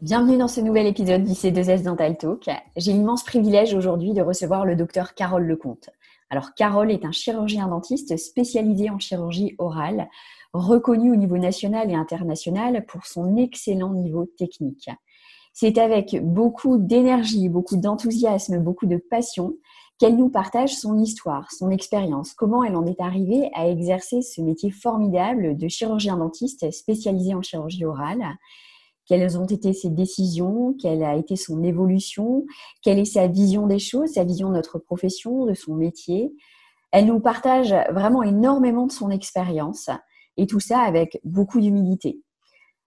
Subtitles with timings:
[0.00, 2.48] Bienvenue dans ce nouvel épisode d'IC2S Dental Talk.
[2.76, 5.90] J'ai l'immense privilège aujourd'hui de recevoir le docteur Carole Lecomte.
[6.30, 10.08] Alors, Carole est un chirurgien dentiste spécialisé en chirurgie orale,
[10.52, 14.88] reconnu au niveau national et international pour son excellent niveau technique.
[15.52, 19.54] C'est avec beaucoup d'énergie, beaucoup d'enthousiasme, beaucoup de passion
[19.98, 24.40] qu'elle nous partage son histoire, son expérience, comment elle en est arrivée à exercer ce
[24.40, 28.24] métier formidable de chirurgien dentiste spécialisé en chirurgie orale?
[29.06, 32.44] Quelles ont été ses décisions, quelle a été son évolution,
[32.82, 36.32] quelle est sa vision des choses, sa vision de notre profession, de son métier?
[36.92, 39.90] Elle nous partage vraiment énormément de son expérience
[40.36, 42.20] et tout ça avec beaucoup d'humilité.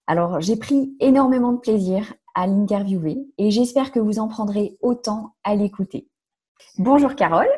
[0.08, 5.36] Alors, j'ai pris énormément de plaisir à l'interviewer et j'espère que vous en prendrez autant
[5.44, 6.11] à l'écouter.
[6.78, 7.50] Bonjour Carole.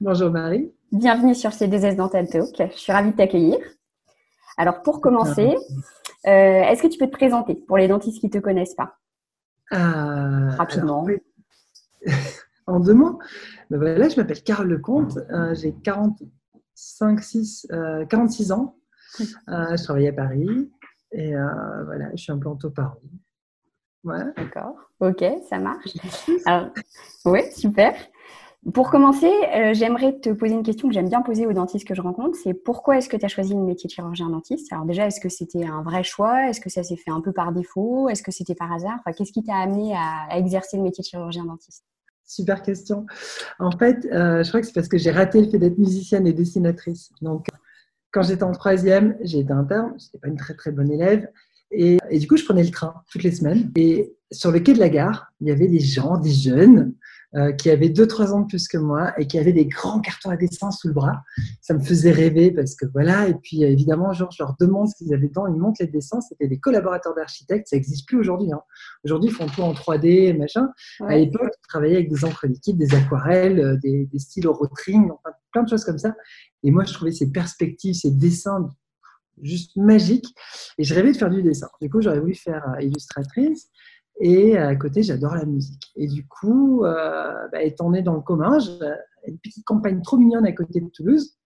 [0.00, 0.72] Bonjour Marie.
[0.92, 2.54] Bienvenue sur C2S Dental Talk.
[2.72, 3.58] Je suis ravie de t'accueillir.
[4.56, 5.56] Alors, pour commencer,
[6.26, 8.98] euh, est-ce que tu peux te présenter pour les dentistes qui ne te connaissent pas?
[9.72, 11.06] Euh, Rapidement.
[12.66, 13.18] en deux mots,
[13.70, 17.68] ben voilà, je m'appelle Carole Lecomte, euh, j'ai 45, 6,
[18.08, 18.76] 46 ans,
[19.16, 20.70] je travaille à Paris
[21.12, 21.32] et
[21.84, 22.68] voilà, je suis implantée
[24.04, 24.30] Paris.
[24.36, 25.94] D'accord, ok, ça marche.
[27.24, 27.94] oui, super.
[28.74, 31.94] Pour commencer, euh, j'aimerais te poser une question que j'aime bien poser aux dentistes que
[31.94, 32.36] je rencontre.
[32.42, 34.70] C'est pourquoi est-ce que tu as choisi le métier de chirurgien dentiste?
[34.70, 36.46] Alors déjà, est-ce que c'était un vrai choix?
[36.46, 38.10] Est-ce que ça s'est fait un peu par défaut?
[38.10, 38.96] Est-ce que c'était par hasard?
[38.98, 41.84] Enfin, Qu'est-ce qui t'a amené à, exercer le métier de chirurgien dentiste?
[42.26, 43.06] Super question.
[43.58, 46.26] En fait, euh, je crois que c'est parce que j'ai raté le fait d'être musicienne
[46.26, 47.10] et dessinatrice.
[47.22, 47.46] Donc,
[48.12, 49.94] quand j'étais en troisième, j'ai été interne.
[49.98, 51.26] Je n'étais pas une très très bonne élève.
[51.70, 53.70] Et, et, du coup, je prenais le train toutes les semaines.
[53.76, 56.94] Et sur le quai de la gare, il y avait des gens, des jeunes,
[57.36, 60.30] euh, qui avaient 2-3 ans de plus que moi et qui avaient des grands cartons
[60.30, 61.22] à dessin sous le bras.
[61.60, 63.28] Ça me faisait rêver parce que voilà.
[63.28, 65.46] Et puis évidemment, genre, je leur demande ce qu'ils avaient dedans.
[65.46, 66.20] Ils montrent les dessins.
[66.20, 67.68] C'était des collaborateurs d'architectes.
[67.68, 68.52] Ça n'existe plus aujourd'hui.
[68.52, 68.60] Hein.
[69.04, 70.70] Aujourd'hui, ils font tout en 3D, machin.
[71.06, 75.04] À l'époque, ils travaillaient avec des encres liquides, des aquarelles, euh, des, des stylos rotring,
[75.12, 76.16] enfin, plein de choses comme ça.
[76.64, 78.68] Et moi, je trouvais ces perspectives, ces dessins
[79.42, 80.34] juste magiques.
[80.78, 81.68] Et je rêvais de faire du dessin.
[81.80, 83.68] Du coup, j'aurais voulu faire euh, illustratrice.
[84.20, 85.92] Et à côté, j'adore la musique.
[85.96, 88.78] Et du coup, euh, bah, étant né dans le commun, j'ai
[89.26, 91.36] une petite campagne trop mignonne à côté de Toulouse.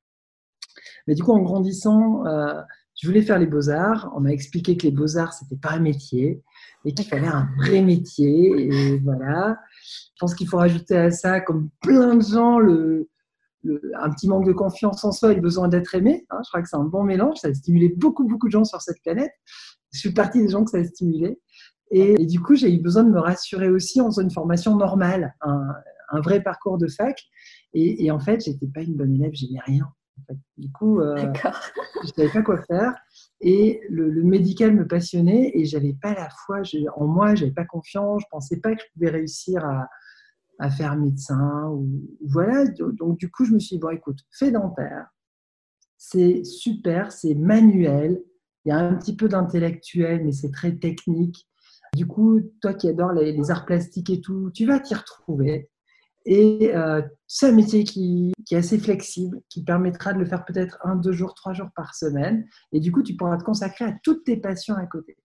[1.07, 2.61] Mais du coup, en grandissant, euh,
[3.01, 4.13] je voulais faire les beaux-arts.
[4.17, 6.43] On m'a expliqué que les beaux-arts, c'était pas un métier
[6.85, 8.51] et qu'il fallait un vrai métier.
[8.59, 9.59] Et voilà.
[9.83, 13.09] Je pense qu'il faut rajouter à ça, comme plein de gens, le,
[13.95, 16.27] un petit manque de confiance en soi et le besoin d'être aimé.
[16.31, 16.39] Hein.
[16.45, 17.39] je crois que c'est un bon mélange.
[17.39, 19.33] Ça a stimulé beaucoup, beaucoup de gens sur cette planète.
[19.93, 21.39] Je suis partie des gens que ça a stimulé.
[21.91, 25.35] Et, du coup, j'ai eu besoin de me rassurer aussi en faisant une formation normale,
[25.43, 27.21] un, vrai parcours de fac.
[27.75, 29.87] Et, en fait, j'étais pas une bonne élève, j'aimais rien.
[30.57, 31.33] Du coup, euh,
[32.03, 32.95] je savais pas quoi faire.
[33.41, 36.63] Et le, médical me passionnait et j'avais pas la foi
[36.97, 39.89] en moi, j'avais pas confiance, je pensais pas que je pouvais réussir à,
[40.59, 41.69] à faire médecin.
[41.71, 41.87] Ou,
[42.27, 42.65] voilà.
[42.67, 45.07] Donc, du coup, je me suis dit, bon, écoute, fais dentaire.
[45.97, 48.23] C'est super, c'est manuel.
[48.65, 51.49] Il y a un petit peu d'intellectuel, mais c'est très technique.
[51.95, 55.71] Du coup, toi qui adores les, arts plastiques et tout, tu vas t'y retrouver.
[56.27, 60.79] Et euh, c'est un métier qui, est assez flexible, qui permettra de le faire peut-être
[60.83, 62.47] un, deux jours, trois jours par semaine.
[62.73, 65.17] Et du coup, tu pourras te consacrer à toutes tes passions à côté.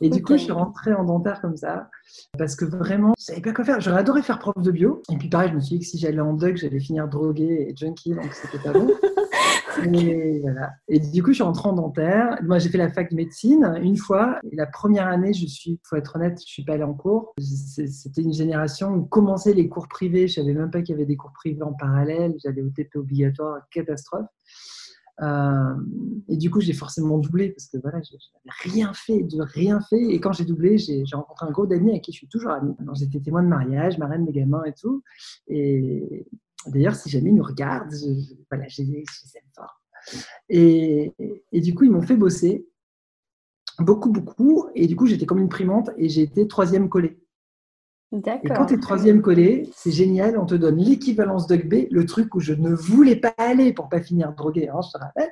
[0.00, 1.90] Et du coup, je suis rentrée en dentaire comme ça,
[2.38, 3.80] parce que vraiment, je savais pas quoi faire.
[3.80, 5.02] J'aurais adoré faire prof de bio.
[5.12, 7.66] Et puis pareil, je me suis dit que si j'allais en doc, j'allais finir droguée
[7.68, 8.88] et junkie, donc c'était pas bon.
[9.84, 10.70] Et, voilà.
[10.88, 12.38] et du coup, je suis rentrée en dentaire.
[12.42, 14.40] Moi, j'ai fait la fac de médecine une fois.
[14.50, 17.34] Et la première année, je suis, faut être honnête, je suis pas allée en cours.
[17.38, 20.28] C'était une génération où commençaient les cours privés.
[20.28, 22.34] Je savais même pas qu'il y avait des cours privés en parallèle.
[22.42, 24.26] J'allais au TP obligatoire, catastrophe.
[25.20, 25.74] Euh,
[26.28, 30.00] et du coup, j'ai forcément doublé parce que voilà, n'avais rien fait, de rien fait.
[30.00, 32.74] Et quand j'ai doublé, j'ai rencontré un groupe d'amis avec qui je suis toujours amie.
[32.94, 35.02] J'étais témoin de mariage, marraine des gamins et tout.
[35.48, 36.26] Et,
[36.66, 39.04] D'ailleurs, si jamais ils nous regardent, je, voilà, je les
[39.34, 39.80] aime fort.
[40.48, 41.12] Et,
[41.52, 42.68] et, du coup, ils m'ont fait bosser
[43.78, 44.68] beaucoup, beaucoup.
[44.74, 47.18] Et du coup, j'étais comme une primante et j'ai été troisième collée.
[48.42, 52.34] Et quand tu es troisième collé, c'est génial, on te donne l'équivalence B, le truc
[52.34, 55.30] où je ne voulais pas aller pour pas finir drogué, hein, je te rappelle.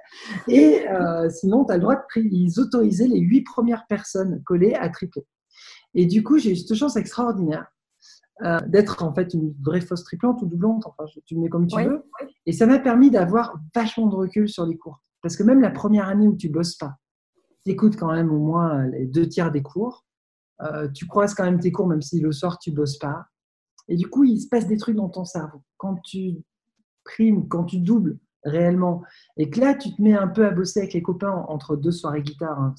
[0.48, 4.74] Et euh, sinon, tu as le droit de ils autorisaient les huit premières personnes collées
[4.74, 5.26] à tripler.
[5.94, 7.66] Et du coup, j'ai eu cette chance extraordinaire
[8.44, 11.66] euh, d'être en fait une vraie fausse triplante ou doublante, enfin tu me mets comme
[11.66, 12.04] tu veux.
[12.44, 15.00] Et ça m'a permis d'avoir vachement de recul sur les cours.
[15.22, 16.96] Parce que même la première année où tu bosses pas,
[17.64, 20.05] tu écoutes quand même au moins les deux tiers des cours.
[20.62, 23.26] Euh, tu croises quand même tes cours, même si le soir tu bosses pas.
[23.88, 25.62] Et du coup, il se passe des trucs dans ton cerveau.
[25.76, 26.42] Quand tu
[27.06, 29.02] prime quand tu doubles réellement.
[29.36, 31.90] Et que là, tu te mets un peu à bosser avec les copains entre deux
[31.90, 32.60] soirées guitare.
[32.60, 32.74] Hein,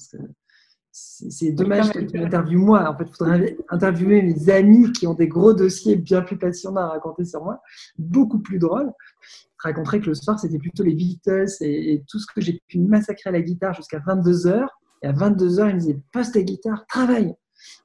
[0.90, 2.88] c'est dommage que tu m'interviewes moi.
[2.90, 6.80] En fait, il faudrait interviewer mes amis qui ont des gros dossiers bien plus passionnants
[6.80, 7.60] à raconter sur moi,
[7.98, 8.90] beaucoup plus drôles.
[9.22, 12.78] Je raconterais que le soir, c'était plutôt les Beatles et, tout ce que j'ai pu
[12.78, 14.66] massacrer à la guitare jusqu'à 22h.
[15.02, 17.34] Et à 22h, ils me disaient Poste ta guitare, travaille.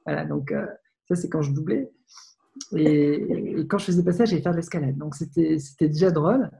[0.06, 0.66] Voilà, donc euh,
[1.06, 1.90] ça, c'est quand je doublais.
[2.76, 4.96] Et, quand je faisais pas ça, j'allais faire de l'escalade.
[4.96, 6.50] Donc c'était déjà drôle.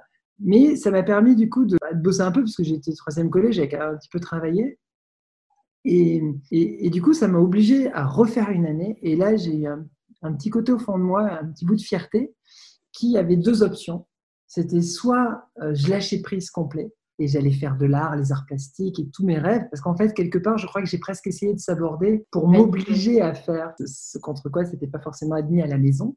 [0.40, 3.56] Mais ça m'a permis du coup de, bosser un peu, parce que j'étais troisième collège,
[3.56, 4.78] j'avais un petit peu travaillé.
[5.84, 8.98] Et, et, du coup, ça m'a obligé à refaire une année.
[9.02, 9.84] Et là, j'ai eu un,
[10.22, 12.34] un, petit côté au fond de moi, un petit bout de fierté,
[12.90, 14.06] qui avait deux options.
[14.46, 18.98] C'était soit euh, je lâchais prise complet et j'allais faire de l'art, les arts plastiques
[18.98, 19.64] et tous mes rêves.
[19.70, 23.20] Parce qu'en fait, quelque part, je crois que j'ai presque essayé de s'aborder pour m'obliger
[23.20, 26.16] à faire ce contre quoi c'était pas forcément admis à la maison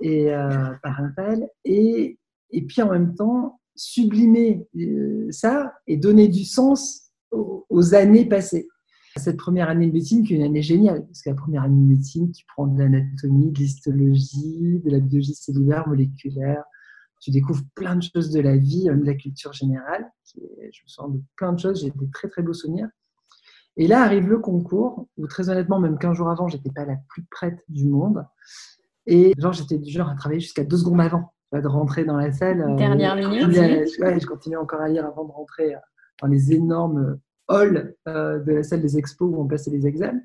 [0.00, 1.48] et euh, par un tel.
[1.64, 2.18] Et,
[2.50, 8.68] et puis en même temps, sublimer euh, ça et donner du sens aux, années passées.
[9.16, 11.80] Cette première année de médecine, qui est une année géniale, parce que la première année
[11.80, 16.64] de médecine, tu prends de l'anatomie, de l'histologie, de la biologie cellulaire, moléculaire,
[17.26, 20.08] tu découvres plein de choses de la vie, de la culture générale.
[20.36, 22.88] je me sens de plein de choses, j'ai des très très beaux souvenirs.
[23.76, 26.94] Et là arrive le concours, où très honnêtement, même 15 jours avant, j'étais pas la
[27.08, 28.24] plus prête du monde.
[29.06, 32.30] Et genre, j'étais du genre à travailler jusqu'à deux secondes avant de rentrer dans la
[32.30, 32.60] salle.
[32.60, 33.50] Euh, Dernière minute.
[33.50, 35.78] Je, continuais encore à lire avant de rentrer euh,
[36.22, 37.18] dans les énormes
[37.48, 40.20] halls euh, de la salle des expos où on passait les examens.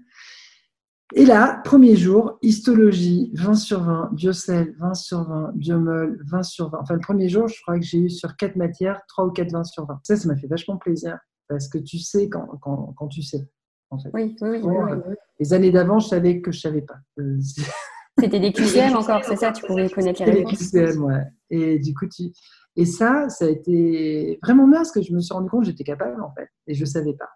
[1.13, 6.69] Et là, premier jour, histologie, 20 sur 20, biocell, 20 sur 20, biomol, 20 sur
[6.69, 6.79] 20.
[6.81, 9.51] Enfin, le premier jour, je crois que j'ai eu sur quatre matières, 3 ou 4
[9.51, 9.99] 20 sur 20.
[10.03, 11.17] Ça, ça m'a fait vachement plaisir
[11.49, 13.49] parce que tu sais quand, quand, quand tu sais.
[13.89, 14.09] En fait.
[14.13, 14.75] oui, oui, oui,
[15.05, 16.95] oui, Les années d'avant, je savais que je ne savais pas.
[18.17, 21.25] C'était des QCM encore, c'est ça Tu pouvais connaître les réponses Des QCM, ouais.
[21.49, 22.31] Et du coup, tu...
[22.77, 25.71] Et ça, ça a été vraiment bien parce que je me suis rendu compte que
[25.71, 26.47] j'étais capable, en fait.
[26.67, 27.29] Et je ne savais pas.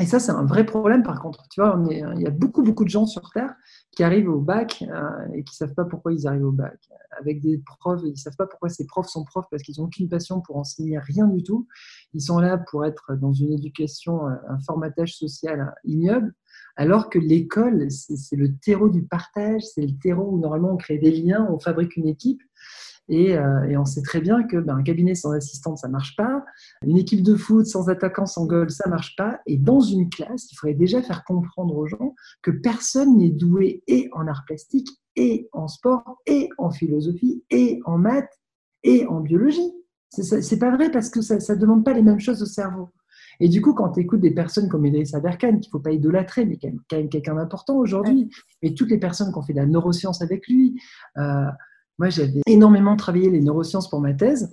[0.00, 1.48] Et ça, c'est un vrai problème, par contre.
[1.50, 3.54] Tu vois, il y a beaucoup, beaucoup de gens sur Terre
[3.90, 6.78] qui arrivent au bac euh, et qui ne savent pas pourquoi ils arrivent au bac.
[7.18, 9.86] Avec des profs, ils ne savent pas pourquoi ces profs sont profs parce qu'ils n'ont
[9.86, 11.66] aucune passion pour enseigner rien du tout.
[12.14, 16.32] Ils sont là pour être dans une éducation, euh, un formatage social ignoble.
[16.76, 20.98] Alors que l'école, c'est le terreau du partage, c'est le terreau où normalement on crée
[20.98, 22.40] des liens, on fabrique une équipe.
[23.08, 26.14] Et, euh, et on sait très bien que ben, un cabinet sans assistante, ça marche
[26.16, 26.44] pas.
[26.86, 29.40] Une équipe de foot sans attaquant, sans goal, ça marche pas.
[29.46, 33.82] Et dans une classe, il faudrait déjà faire comprendre aux gens que personne n'est doué
[33.86, 38.38] et en art plastique, et en sport, et en philosophie, et en maths,
[38.84, 39.72] et en biologie.
[40.10, 42.88] C'est pas vrai parce que ça ne demande pas les mêmes choses au cerveau.
[43.40, 45.92] Et du coup, quand tu écoutes des personnes comme Idrissa Berkane, qu'il ne faut pas
[45.92, 48.30] idolâtrer, mais quand même quelqu'un d'important aujourd'hui,
[48.62, 50.80] et toutes les personnes qui ont fait de la neuroscience avec lui,
[51.18, 51.46] euh,
[51.98, 54.52] moi, j'avais énormément travaillé les neurosciences pour ma thèse,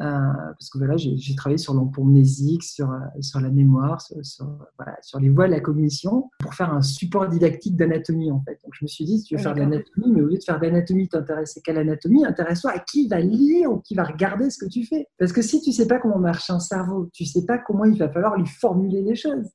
[0.00, 4.46] euh, parce que voilà, j'ai travaillé sur l'empomnésique, sur, euh, sur la mémoire, sur,
[4.76, 8.58] voilà, sur, les voies de la cognition, pour faire un support didactique d'anatomie, en fait.
[8.62, 10.42] Donc, je me suis dit, si tu veux faire de l'anatomie, mais au lieu de
[10.42, 14.50] faire de l'anatomie, t'intéresser qu'à l'anatomie, intéresse-toi à qui va lire ou qui va regarder
[14.50, 15.06] ce que tu fais.
[15.18, 17.98] Parce que si tu sais pas comment marche un cerveau, tu sais pas comment il
[17.98, 19.48] va falloir lui formuler les choses.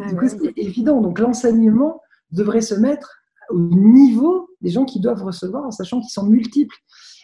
[0.00, 1.00] Ah du coup, c'est évident.
[1.00, 2.00] Donc, l'enseignement
[2.32, 6.76] devrait se mettre au niveau des gens qui doivent recevoir, en sachant qu'ils sont multiples.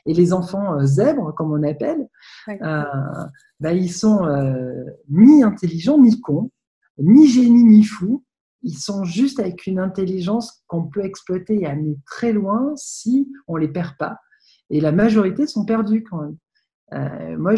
[0.06, 2.08] Et les enfants euh, zèbres, comme on appelle,
[2.48, 2.84] euh,
[3.60, 6.50] bah, ils sont euh, ni intelligents ni cons,
[6.98, 8.24] ni génies ni fous.
[8.62, 13.56] Ils sont juste avec une intelligence qu'on peut exploiter et amener très loin si on
[13.56, 14.18] les perd pas.
[14.68, 17.38] Et la majorité sont perdus quand même.
[17.38, 17.54] moi,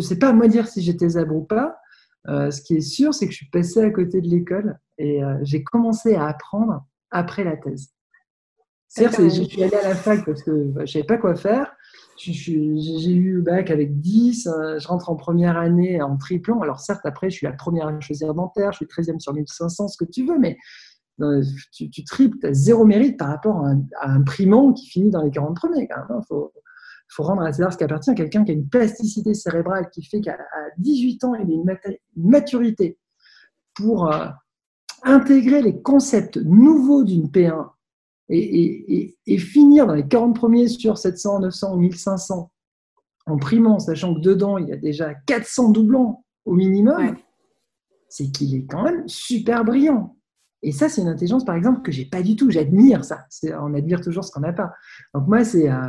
[0.00, 1.78] c'est pas à moi de dire si j'étais zèbre ou pas.
[2.26, 5.62] ce qui est sûr, c'est que je suis passé à côté de l'école et j'ai
[5.62, 7.92] commencé à apprendre après la thèse.
[8.92, 11.36] Certes, je suis allée à la fac parce que bah, je ne savais pas quoi
[11.36, 11.72] faire.
[12.16, 16.60] J'ai eu le bac avec 10, euh, je rentre en première année en triplant.
[16.60, 19.86] Alors certes, après, je suis la première à choisir dentaire, je suis 13e sur 1500,
[19.86, 20.58] ce que tu veux, mais
[21.20, 21.40] euh,
[21.72, 25.22] tu, tu triples, tu as zéro mérite par rapport à un, primant qui finit dans
[25.22, 25.88] les 40 premiers.
[25.88, 26.52] Il faut,
[27.08, 30.04] faut, rendre à César ce qui appartient à quelqu'un qui a une plasticité cérébrale qui
[30.04, 30.36] fait qu'à
[30.78, 31.78] 18 ans, il a une,
[32.16, 32.98] maturité
[33.72, 34.26] pour euh,
[35.04, 37.68] intégrer les concepts nouveaux d'une P1
[38.30, 42.50] et, finir dans les 40 premiers sur 700, 900 ou 1500
[43.26, 47.16] en primant, sachant que dedans, il y a déjà 400 doublons au minimum,
[48.08, 50.16] c'est qu'il est quand même super brillant.
[50.62, 52.50] Et ça, c'est une intelligence, par exemple, que j'ai pas du tout.
[52.50, 53.26] J'admire ça.
[53.60, 54.72] On admire toujours ce qu'on n'a pas.
[55.14, 55.70] Donc moi, c'est...
[55.70, 55.88] Euh,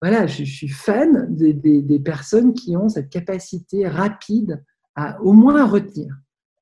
[0.00, 4.64] voilà, je, suis fan des, des, personnes qui ont cette capacité rapide
[4.94, 6.14] à au moins retenir.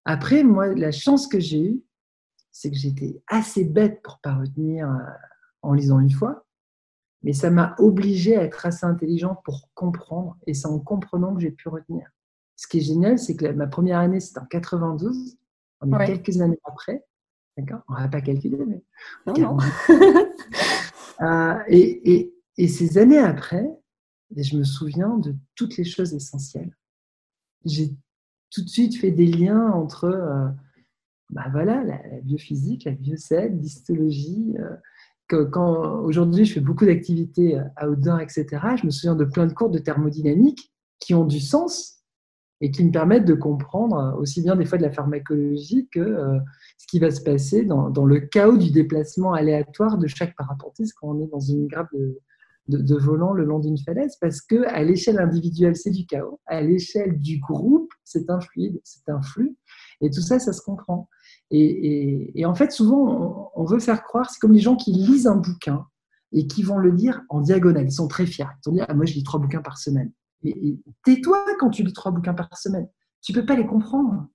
[0.04, 1.82] Après, moi, la chance que j'ai eue,
[2.54, 4.94] c'est que j'étais assez bête pour pas retenir euh,
[5.62, 6.46] en lisant une fois.
[7.24, 11.40] mais ça m'a obligé à être assez intelligente pour comprendre, et c'est en comprenant que
[11.40, 12.08] j'ai pu retenir.
[12.56, 15.36] Ce qui est génial, c'est que ma première année, c'était en 92,
[15.80, 17.04] on est quelques années après,
[17.56, 17.80] d'accord?
[17.88, 18.82] On va pas calculer, mais...
[19.26, 19.58] Non, non.
[21.22, 23.64] Euh, et, et, ces années après,
[24.36, 26.76] je me souviens de toutes les choses essentielles.
[27.64, 27.94] J'ai
[28.50, 30.48] tout de suite fait des liens entre euh,
[31.34, 34.76] bah voilà, la, biophysique, la biocède, l'histologie, euh,
[35.28, 38.46] quand aujourd'hui je fais beaucoup d'activités euh, outdoor, etc.,
[38.80, 42.04] je me souviens de plein de cours de thermodynamique qui ont du sens
[42.60, 46.00] et qui me permettent de comprendre euh, aussi bien des fois de la pharmacologie que
[46.00, 46.38] euh,
[46.78, 51.08] ce qui va se passer dans, le chaos du déplacement aléatoire de chaque parapentiste quand
[51.08, 54.82] on est dans une grappe de, de, volant le long d'une falaise, parce que à
[54.82, 59.56] l'échelle individuelle, c'est du chaos, à l'échelle du groupe, c'est un fluide, c'est un flux,
[60.00, 61.08] et tout ça, ça se comprend.
[61.50, 65.36] Et, en fait, souvent, on, veut faire croire, c'est comme les gens qui lisent un
[65.36, 65.86] bouquin
[66.32, 67.86] et qui vont le lire en diagonale.
[67.86, 68.46] Ils sont très fiers.
[68.64, 70.12] Ils vont dire ah, Moi, je lis trois bouquins par semaine.
[71.04, 72.88] Tais-toi quand tu lis trois bouquins par semaine.
[73.22, 74.26] Tu ne peux pas les comprendre.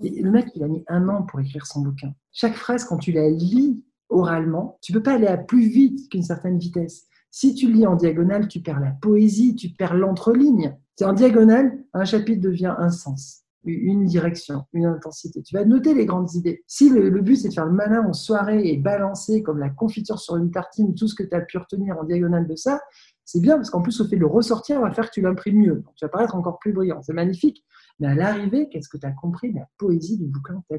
[0.00, 2.14] le mec, il a mis un an pour écrire son bouquin.
[2.32, 6.08] Chaque phrase, quand tu la lis oralement, tu ne peux pas aller à plus vite
[6.10, 7.06] qu'une certaine vitesse.
[7.30, 10.76] Si tu lis en diagonale, tu perds la poésie, tu perds l'entreligne.
[10.96, 15.42] C'est en diagonale, un chapitre devient un sens une direction, une intensité.
[15.42, 16.62] Tu vas noter les grandes idées.
[16.66, 20.18] Si le, but c'est de faire le malin en soirée et balancer comme la confiture
[20.18, 22.80] sur une tartine tout ce que tu as pu retenir en diagonale de ça,
[23.24, 25.58] c'est bien parce qu'en plus, au fait de le ressortir, va faire que tu l'imprimes
[25.58, 25.84] mieux.
[25.96, 27.02] tu vas paraître encore plus brillant.
[27.02, 27.64] C'est magnifique.
[28.00, 30.76] Mais à l'arrivée, qu'est-ce que tu as compris de la poésie du bouquin que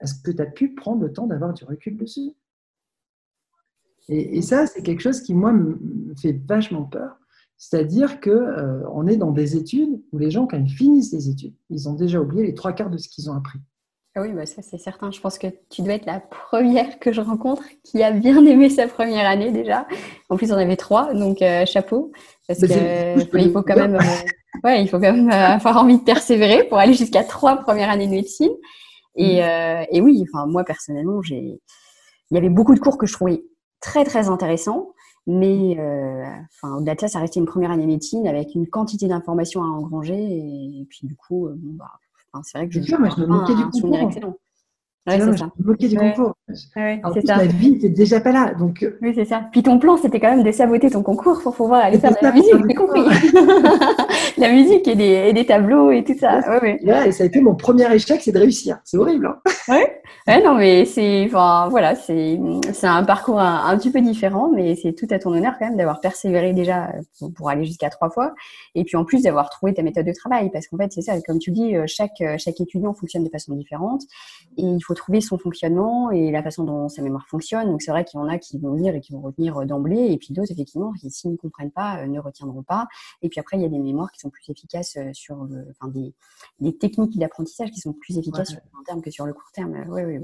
[0.00, 2.32] Est-ce que tu as pu prendre le temps d'avoir du recul dessus?
[4.08, 7.18] Et, et, ça, c'est quelque chose qui, moi, me fait vachement peur
[7.58, 11.54] c'est-à-dire qu'on euh, est dans des études où les gens, quand ils finissent les études,
[11.70, 13.58] ils ont déjà oublié les trois quarts de ce qu'ils ont appris.
[14.14, 15.10] Ah oui, bah ça c'est certain.
[15.10, 18.70] Je pense que tu dois être la première que je rencontre qui a bien aimé
[18.70, 19.86] sa première année déjà.
[20.28, 22.12] En plus, on avait trois, donc euh, chapeau.
[22.46, 26.64] Parce qu'il faut quand même, euh, ouais, il faut quand même avoir envie de persévérer
[26.64, 28.52] pour aller jusqu'à trois premières années de médecine.
[29.16, 29.86] Et, mm.
[29.90, 31.60] et oui, enfin moi personnellement, j'ai,
[32.30, 33.42] il y avait beaucoup de cours que je trouvais
[33.80, 34.92] très très intéressants.
[35.30, 39.08] Mais euh, enfin, au-delà de ça, ça restait une première année médecine avec une quantité
[39.08, 40.16] d'informations à engranger.
[40.18, 43.62] Et, puis, du coup, euh, bon, bah, c'est vrai que je, je me moquais du
[43.64, 43.98] concours.
[43.98, 44.34] excellent.
[45.08, 45.50] Ouais, c'est ça.
[45.56, 46.34] Du concours.
[46.76, 47.38] Ouais, en plus, ça.
[47.44, 48.52] vie n'était déjà pas là.
[48.58, 48.82] Donc...
[48.82, 49.42] Euh, oui, c'est ça.
[49.52, 52.16] Puis ton plan, c'était quand même de saboter ton concours pour pouvoir aller faire de
[52.22, 53.02] la musique, j'ai compris.
[54.38, 56.40] la musique et des, et des, tableaux et tout ça.
[56.48, 57.08] Ouais, ouais.
[57.08, 58.78] et ça a été mon premier échec, c'est de réussir.
[58.84, 59.26] C'est horrible.
[59.26, 59.38] Hein
[59.68, 60.00] ouais.
[60.26, 62.38] Ouais, non, mais c'est, enfin, voilà, c'est,
[62.82, 66.00] un parcours un, petit peu différent, mais c'est tout à ton honneur quand même d'avoir
[66.00, 66.92] persévéré déjà
[67.34, 68.34] pour, aller jusqu'à trois fois,
[68.74, 71.18] et puis en plus d'avoir trouvé ta méthode de travail, parce qu'en fait, c'est ça,
[71.22, 74.02] comme tu dis, euh, chaque chaque étudiant fonctionne de façon différente,
[74.58, 77.66] et il faut trouver son fonctionnement et la façon dont sa mémoire fonctionne.
[77.66, 80.12] Donc c'est vrai qu'il y en a qui vont lire et qui vont retenir d'emblée,
[80.12, 82.86] et puis d'autres effectivement qui s'ils ne comprennent pas euh, ne retiendront pas.
[83.22, 85.66] Et puis après, il y a des mémoires qui sont plus efficaces euh, sur, le,
[85.70, 86.14] enfin des,
[86.60, 89.50] des techniques d'apprentissage qui sont plus efficaces sur le long terme que sur le court
[89.52, 89.74] terme.
[89.88, 90.18] Oui, oui,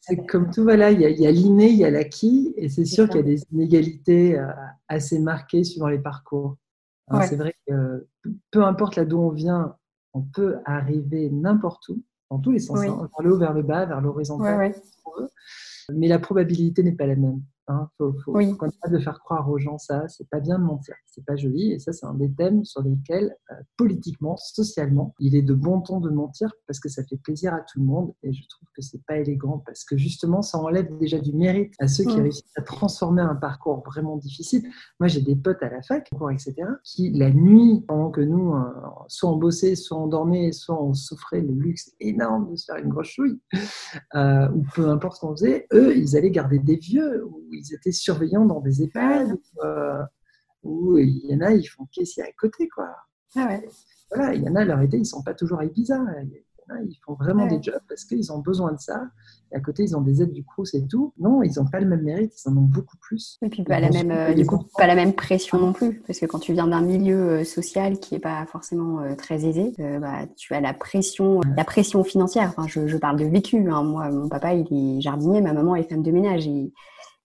[0.00, 3.08] c'est comme tout, voilà, il y a, l'inné, il y a l'acquis, et c'est sûr
[3.08, 4.46] qu'il y a des inégalités euh,
[4.88, 6.56] assez marquées suivant les parcours.
[7.28, 8.08] C'est vrai que
[8.50, 9.76] peu importe là d'où on vient,
[10.12, 13.62] on peut arriver n'importe où, dans tous les sens, hein, vers le haut, vers le
[13.62, 14.74] bas, vers l'horizontal,
[15.92, 17.42] mais la probabilité n'est pas la même.
[17.68, 20.06] Il hein, faut, faut, de faire croire aux gens ça.
[20.08, 21.72] C'est pas bien de mentir, c'est pas joli.
[21.72, 25.80] Et ça, c'est un des thèmes sur lesquels, euh, politiquement, socialement, il est de bon
[25.80, 28.12] ton de mentir parce que ça fait plaisir à tout le monde.
[28.22, 31.74] Et je trouve que c'est pas élégant parce que justement, ça enlève déjà du mérite
[31.80, 34.62] à ceux qui réussissent à transformer un parcours vraiment difficile.
[35.00, 36.54] Moi, j'ai des potes à la fac, etc.,
[36.84, 38.62] qui la nuit, pendant que nous, euh,
[39.08, 42.76] soit on bossait, soit on dormait, soit on souffrait le luxe énorme de se faire
[42.76, 43.40] une grosse chouille,
[44.14, 47.24] euh, ou peu importe ce qu'on faisait, eux, ils allaient garder des vieux
[47.56, 50.02] ils étaient surveillants dans des EHPAD, euh,
[50.62, 52.94] où il y en a, ils font caissier à côté, quoi.
[53.36, 53.58] Ah
[54.14, 55.96] voilà, il y en a, leur idée, ils ne sont pas toujours à Ibiza.
[55.96, 59.08] Il y en a, ils font vraiment des jobs parce qu'ils ont besoin de ça.
[59.52, 61.12] Et à côté, ils ont des aides du Crous et tout.
[61.18, 63.38] Non, ils n'ont pas le même mérite, ils en ont beaucoup plus.
[63.42, 66.00] Et puis pas la même, euh, du coup, pas la même pression non plus.
[66.06, 69.72] Parce que quand tu viens d'un milieu euh, social qui n'est pas forcément très aisé,
[70.00, 72.52] bah, tu as la pression, la pression financière.
[72.56, 73.68] Enfin, je, parle de vécu.
[73.68, 73.82] Hein.
[73.82, 76.46] Moi, mon papa, il est jardinier, ma maman est femme de ménage.
[76.46, 76.72] Et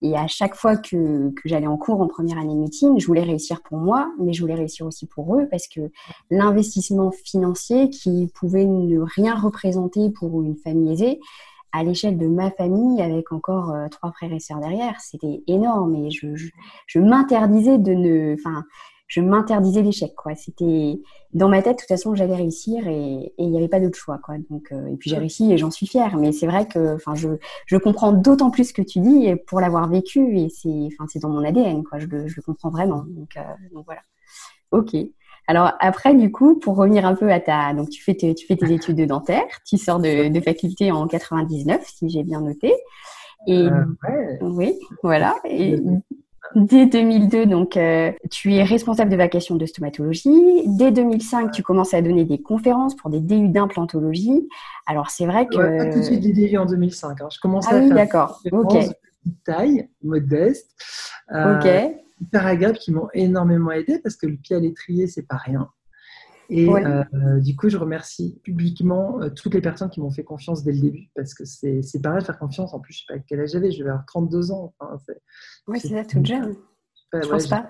[0.02, 3.06] et à chaque fois que, que j'allais en cours en première année de médecine, je
[3.06, 5.92] voulais réussir pour moi, mais je voulais réussir aussi pour eux parce que
[6.32, 11.20] l'investissement financier qui pouvait ne rien représenter pour une famille aisée,
[11.74, 15.96] à l'échelle de ma famille, avec encore euh, trois frères et sœurs derrière, c'était énorme.
[15.96, 16.50] Et je, je,
[16.88, 18.66] je m'interdisais de ne, enfin,
[19.12, 20.16] je m'interdisais l'échec.
[20.16, 20.36] Quoi.
[20.36, 21.02] C'était
[21.34, 24.18] dans ma tête, de toute façon, j'allais réussir et il n'y avait pas d'autre choix.
[24.24, 24.36] Quoi.
[24.50, 26.16] Donc, euh, et puis j'ai réussi et j'en suis fière.
[26.16, 27.28] Mais c'est vrai que, enfin, je,
[27.66, 31.20] je comprends d'autant plus ce que tu dis pour l'avoir vécu et c'est, enfin, c'est
[31.20, 31.84] dans mon ADN.
[31.84, 32.00] Quoi.
[32.00, 33.04] Je, le, je le comprends vraiment.
[33.10, 33.42] Donc, euh,
[33.74, 34.02] donc voilà.
[34.72, 34.96] Ok.
[35.46, 38.46] Alors après, du coup, pour revenir un peu à ta, donc tu fais tes, tu
[38.48, 42.40] fais tes études de dentaire, tu sors de, de faculté en 99, si j'ai bien
[42.40, 42.74] noté.
[43.46, 44.40] Et euh, ouais.
[44.42, 45.36] oui, voilà.
[45.44, 45.76] Et
[46.56, 50.64] dès 2002, donc euh, tu es responsable de vacation de stomatologie.
[50.66, 54.48] Dès 2005, tu commences à donner des conférences pour des DU d'implantologie.
[54.88, 57.22] Alors c'est vrai que ouais, pas tout de suite des DU en 2005.
[57.22, 57.28] Hein.
[57.32, 58.42] Je commençais ah, à oui, faire d'accord.
[58.52, 58.74] Ok.
[59.24, 60.72] De taille modeste.
[61.32, 65.28] Euh, ok hyper agréables qui m'ont énormément aidé parce que le pied à l'étrier, c'est
[65.28, 65.70] pas rien.
[66.54, 70.66] Et euh, du coup, je remercie publiquement euh, toutes les personnes qui m'ont fait confiance
[70.66, 72.74] dès le début parce que c'est pareil de faire confiance.
[72.74, 74.74] En plus, je sais pas quel âge j'avais, je vais avoir 32 ans.
[74.80, 74.98] Enfin,
[75.68, 76.56] oui, c'est ça, toute jeune
[77.14, 77.66] je pense pas.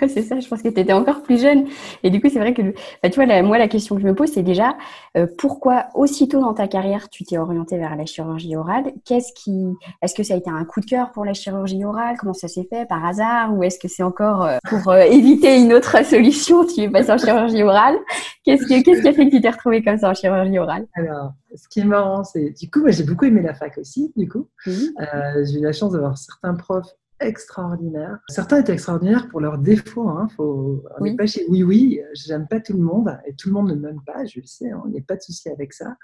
[0.08, 1.66] c'est ça, je pense que tu étais encore plus jeune.
[2.02, 2.62] Et du coup, c'est vrai que,
[3.02, 4.76] bah, tu vois, moi, la question que je me pose, c'est déjà
[5.16, 8.92] euh, pourquoi aussitôt dans ta carrière, tu t'es orienté vers la chirurgie orale?
[9.04, 12.16] Qu'est-ce qui, est-ce que ça a été un coup de cœur pour la chirurgie orale?
[12.18, 13.52] Comment ça s'est fait par hasard?
[13.56, 17.10] Ou est-ce que c'est encore euh, pour euh, éviter une autre solution Tu es passé
[17.10, 17.96] en chirurgie orale?
[18.44, 20.86] Qu'est-ce qui, qu'est-ce qui a fait que tu t'es retrouvé comme ça en chirurgie orale?
[20.94, 24.12] Alors, ce qui est marrant, c'est du coup, moi, j'ai beaucoup aimé la fac aussi.
[24.16, 26.94] Du coup, j'ai eu la chance d'avoir certains profs
[27.26, 28.18] extraordinaires.
[28.28, 30.08] Certains étaient extraordinaires pour leurs défauts.
[30.08, 30.28] Hein.
[30.36, 33.54] Faut, on n'est pas chez oui, oui, j'aime pas tout le monde et tout le
[33.54, 34.82] monde ne m'aime pas, je le sais, hein.
[34.86, 35.96] il n'y a pas de souci avec ça.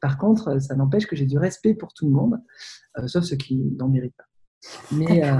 [0.00, 2.40] Par contre, ça n'empêche que j'ai du respect pour tout le monde,
[2.98, 4.24] euh, sauf ceux qui n'en méritent pas.
[4.90, 5.38] Mais euh,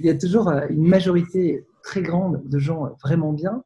[0.00, 3.64] il y a toujours euh, une majorité très grande de gens vraiment bien.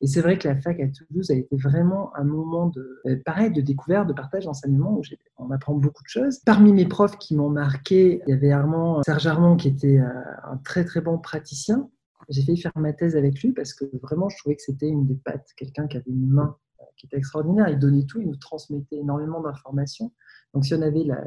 [0.00, 3.50] Et c'est vrai que la fac à Toulouse a été vraiment un moment de, pareil,
[3.52, 5.02] de découverte, de partage, d'enseignement où
[5.38, 6.40] on apprend beaucoup de choses.
[6.44, 10.56] Parmi mes profs qui m'ont marqué, il y avait Armand, Serge Armand qui était un
[10.64, 11.88] très très bon praticien.
[12.28, 15.06] J'ai failli faire ma thèse avec lui parce que vraiment je trouvais que c'était une
[15.06, 16.56] des pattes, quelqu'un qui avait une main
[16.96, 17.68] qui était extraordinaire.
[17.68, 20.12] Il donnait tout, il nous transmettait énormément d'informations.
[20.54, 21.22] Donc si on avait la,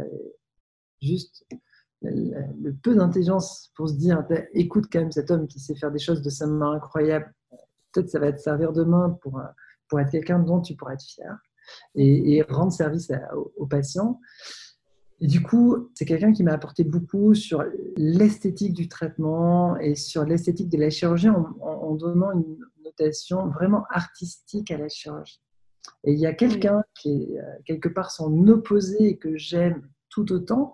[1.01, 1.45] juste
[2.01, 5.99] le, peu d'intelligence pour se dire écoute quand même cet homme qui sait faire des
[5.99, 7.33] choses de sa main incroyable,
[7.91, 9.41] peut-être ça va te servir demain pour,
[9.87, 11.37] pour être quelqu'un dont tu pourras être fier
[11.95, 13.11] et, rendre service
[13.57, 14.19] aux, patients.
[15.21, 17.63] Et du coup, c'est quelqu'un qui m'a apporté beaucoup sur
[17.97, 23.83] l'esthétique du traitement et sur l'esthétique de la chirurgie en, en, donnant une notation vraiment
[23.89, 25.41] artistique à la chirurgie.
[26.05, 29.89] Et il y a quelqu'un qui est euh, quelque part son opposé que j'aime
[30.23, 30.73] tout autant,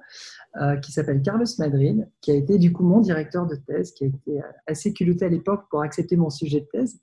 [0.61, 4.05] euh, qui s'appelle Carlos Madrid, qui a été du coup mon directeur de thèse, qui
[4.05, 6.99] a été euh, assez culotté à l'époque pour accepter mon sujet de thèse.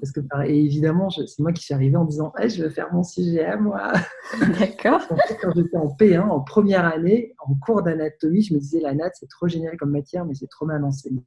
[0.00, 2.92] Parce que, et évidemment, c'est moi qui suis arrivée en disant hey, Je veux faire
[2.94, 3.92] mon sujet à moi.
[4.58, 5.02] D'accord.
[5.42, 9.12] quand j'étais en P1, en première année, en cours d'anatomie, je me disais La natte,
[9.20, 11.22] c'est trop génial comme matière, mais c'est trop mal enseigné.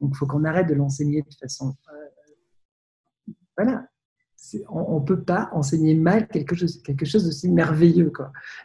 [0.00, 1.74] Donc, il faut qu'on arrête de l'enseigner de façon.
[1.88, 3.86] Euh, voilà,
[4.68, 8.12] on ne peut pas enseigner mal quelque chose, quelque chose d'aussi merveilleux.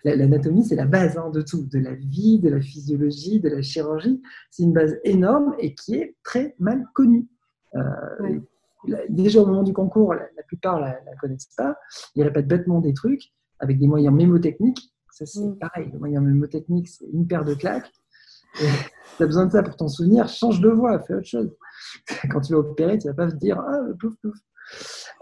[0.04, 3.62] L'anatomie, c'est la base hein, de tout, de la vie, de la physiologie, de la
[3.62, 4.22] chirurgie.
[4.50, 7.28] C'est une base énorme et qui est très mal connue.
[7.76, 8.40] Euh,
[9.10, 11.78] déjà au moment du concours, la, plupart ne la, connaissent pas.
[12.16, 14.94] Ils répètent bêtement des trucs avec des moyens mémotechniques.
[15.12, 15.58] Ça, c'est mm.
[15.60, 15.90] pareil.
[15.92, 17.92] Le moyen mémotechnique, c'est une paire de claques.
[18.56, 18.66] Tu
[19.24, 21.56] as besoin de ça pour t'en souvenir, change de voix, fais autre chose.
[22.32, 24.38] Quand tu vas opérer, tu ne vas pas te dire Ah, pouf, pouf.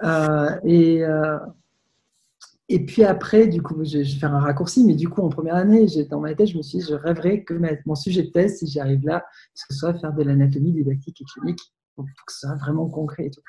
[0.04, 1.38] Euh, et, euh,
[2.70, 5.56] et puis après, du coup, je, vais faire un raccourci, mais du coup, en première
[5.56, 7.54] année, dans ma tête, je me suis dit, je rêverais que
[7.86, 11.62] mon sujet de thèse, si j'arrive là, ce soit faire de l'anatomie didactique et clinique,
[11.96, 13.42] pour que ce soit vraiment concret et tout.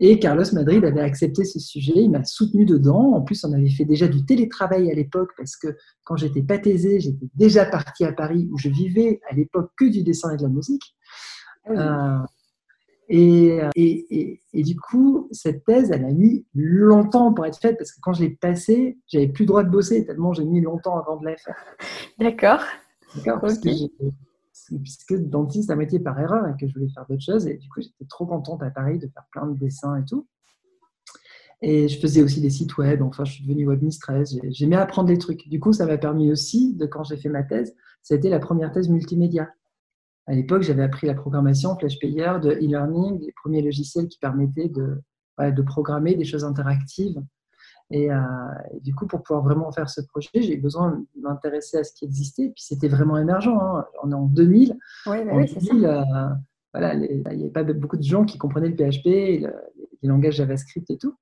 [0.00, 3.12] Et Carlos Madrid avait accepté ce sujet, il m'a soutenu dedans.
[3.12, 6.58] En plus, on avait fait déjà du télétravail à l'époque parce que quand j'étais pas
[6.58, 10.36] thésée, j'étais déjà partie à Paris où je vivais à l'époque que du dessin et
[10.36, 10.96] de la musique.
[11.66, 12.26] Ah euh,
[13.08, 18.00] et, et, du coup, cette thèse, elle a mis longtemps pour être faite parce que
[18.00, 21.18] quand je l'ai passée, j'avais plus le droit de bosser tellement j'ai mis longtemps avant
[21.18, 21.56] de la faire.
[22.18, 22.62] D'accord.
[23.16, 23.40] D'accord.
[23.40, 23.58] Parce
[24.82, 27.46] puisque dentiste à moitié par erreur et que je voulais faire d'autres choses.
[27.46, 30.26] Et du coup, j'étais trop contente à Paris de faire plein de dessins et tout.
[31.60, 33.02] Et je faisais aussi des sites web.
[33.02, 34.34] Enfin, je suis devenue web mistress.
[34.50, 35.48] J'aimais apprendre des trucs.
[35.48, 37.74] Du coup, ça m'a permis aussi, de quand j'ai fait ma thèse,
[38.10, 39.48] été la première thèse multimédia.
[40.26, 44.68] À l'époque, j'avais appris la programmation, Flash Player, de e-learning, les premiers logiciels qui permettaient
[44.68, 45.02] de,
[45.38, 47.22] de programmer des choses interactives.
[47.90, 48.18] Et, euh,
[48.80, 51.92] du coup, pour pouvoir vraiment faire ce projet, j'ai eu besoin de m'intéresser à ce
[51.92, 52.44] qui existait.
[52.44, 53.48] Et puis, c'était vraiment émergent.
[53.48, 53.84] Hein.
[54.02, 54.76] On est en 2000.
[55.06, 55.74] Oui, bah oui, c'est ça.
[55.74, 56.28] Euh,
[56.72, 60.90] voilà, il n'y avait pas beaucoup de gens qui comprenaient le PHP, les langages JavaScript
[60.90, 61.14] et tout.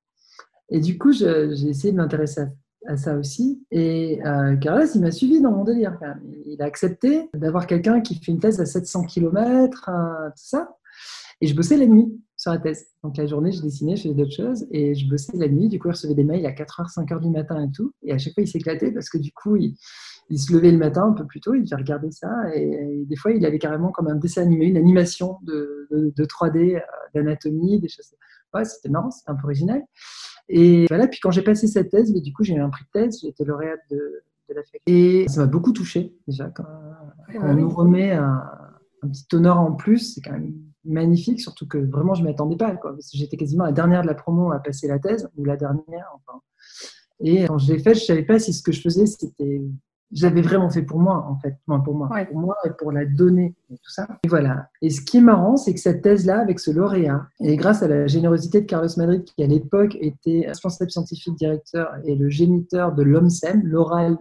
[0.71, 2.47] Et du coup, j'ai essayé de m'intéresser à
[2.87, 3.65] à ça aussi.
[3.71, 5.99] Et euh, Carlos, il m'a suivi dans mon délire.
[6.47, 9.91] Il a accepté d'avoir quelqu'un qui fait une thèse à 700 km,
[10.31, 10.77] tout ça.
[11.43, 12.21] Et je bossais la nuit.
[12.37, 12.87] sur la thèse.
[13.03, 15.69] Donc la journée, je dessinais, je faisais d'autres choses et je bossais la nuit.
[15.69, 17.93] Du coup, il recevait des mails à 4h, 5h du matin et tout.
[18.05, 19.77] Et à chaque fois, il s'éclatait parce que du coup, il,
[20.39, 22.31] se levait le matin un peu plus tôt, il devait regarder ça.
[22.55, 26.81] Et, des fois, il avait carrément comme un dessin animé, une animation de, 3D, euh,
[27.13, 28.15] d'anatomie, des choses.
[28.55, 29.83] Ouais, c'était marrant, c'était un peu original.
[30.49, 33.01] Et voilà, puis quand j'ai passé cette thèse, du coup, j'ai eu un prix de
[33.01, 33.97] thèse, j'ai été lauréate de,
[34.49, 34.81] de la fac.
[34.87, 36.51] Et ça m'a beaucoup touché déjà.
[36.51, 36.67] Quand,
[37.41, 38.43] on nous remet un,
[39.03, 42.33] un petit honneur en plus, c'est quand même magnifique, surtout que vraiment je ne m'y
[42.33, 42.75] attendais pas.
[42.77, 45.45] Quoi, parce que j'étais quasiment la dernière de la promo à passer la thèse, ou
[45.45, 46.41] la dernière, enfin.
[47.21, 49.63] Et quand je l'ai fait, je ne savais pas si ce que je faisais, c'était.
[50.13, 51.57] J'avais vraiment fait pour moi, en fait.
[51.67, 52.09] Enfin, pour moi.
[52.31, 54.07] Pour moi et pour la donner, et tout ça.
[54.25, 54.69] Et voilà.
[54.83, 57.89] Et ce qui est marrant, c'est que cette thèse-là, avec ce lauréat, et grâce à
[57.89, 62.95] la générosité de Carlos Madrid, qui à l'époque était responsable scientifique directeur et le géniteur
[62.95, 64.19] de l'OMSEM, l'Oral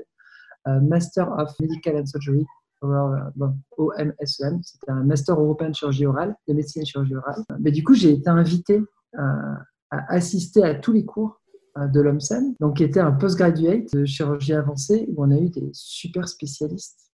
[0.68, 2.46] euh, Master of Medical and Surgery,
[2.84, 7.44] OMSEM, c'était un master européen de chirurgie orale, de médecine et chirurgie orale.
[7.60, 8.82] Mais du coup, j'ai été invité
[9.18, 9.58] à,
[10.08, 11.41] assister à tous les cours euh,
[11.78, 15.70] de l'OMSEM, donc qui était un postgraduate de chirurgie avancée, où on a eu des
[15.74, 17.12] super spécialistes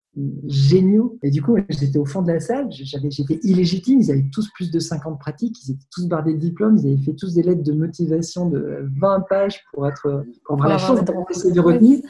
[0.47, 1.19] géniaux.
[1.21, 4.71] Et du coup, j'étais au fond de la salle, j'étais illégitime, ils avaient tous plus
[4.71, 7.63] de 50 pratiques, ils étaient tous bardés de diplômes, ils avaient fait tous des lettres
[7.63, 12.01] de motivation de 20 pages pour, être, pour avoir la chance d'être du retenu.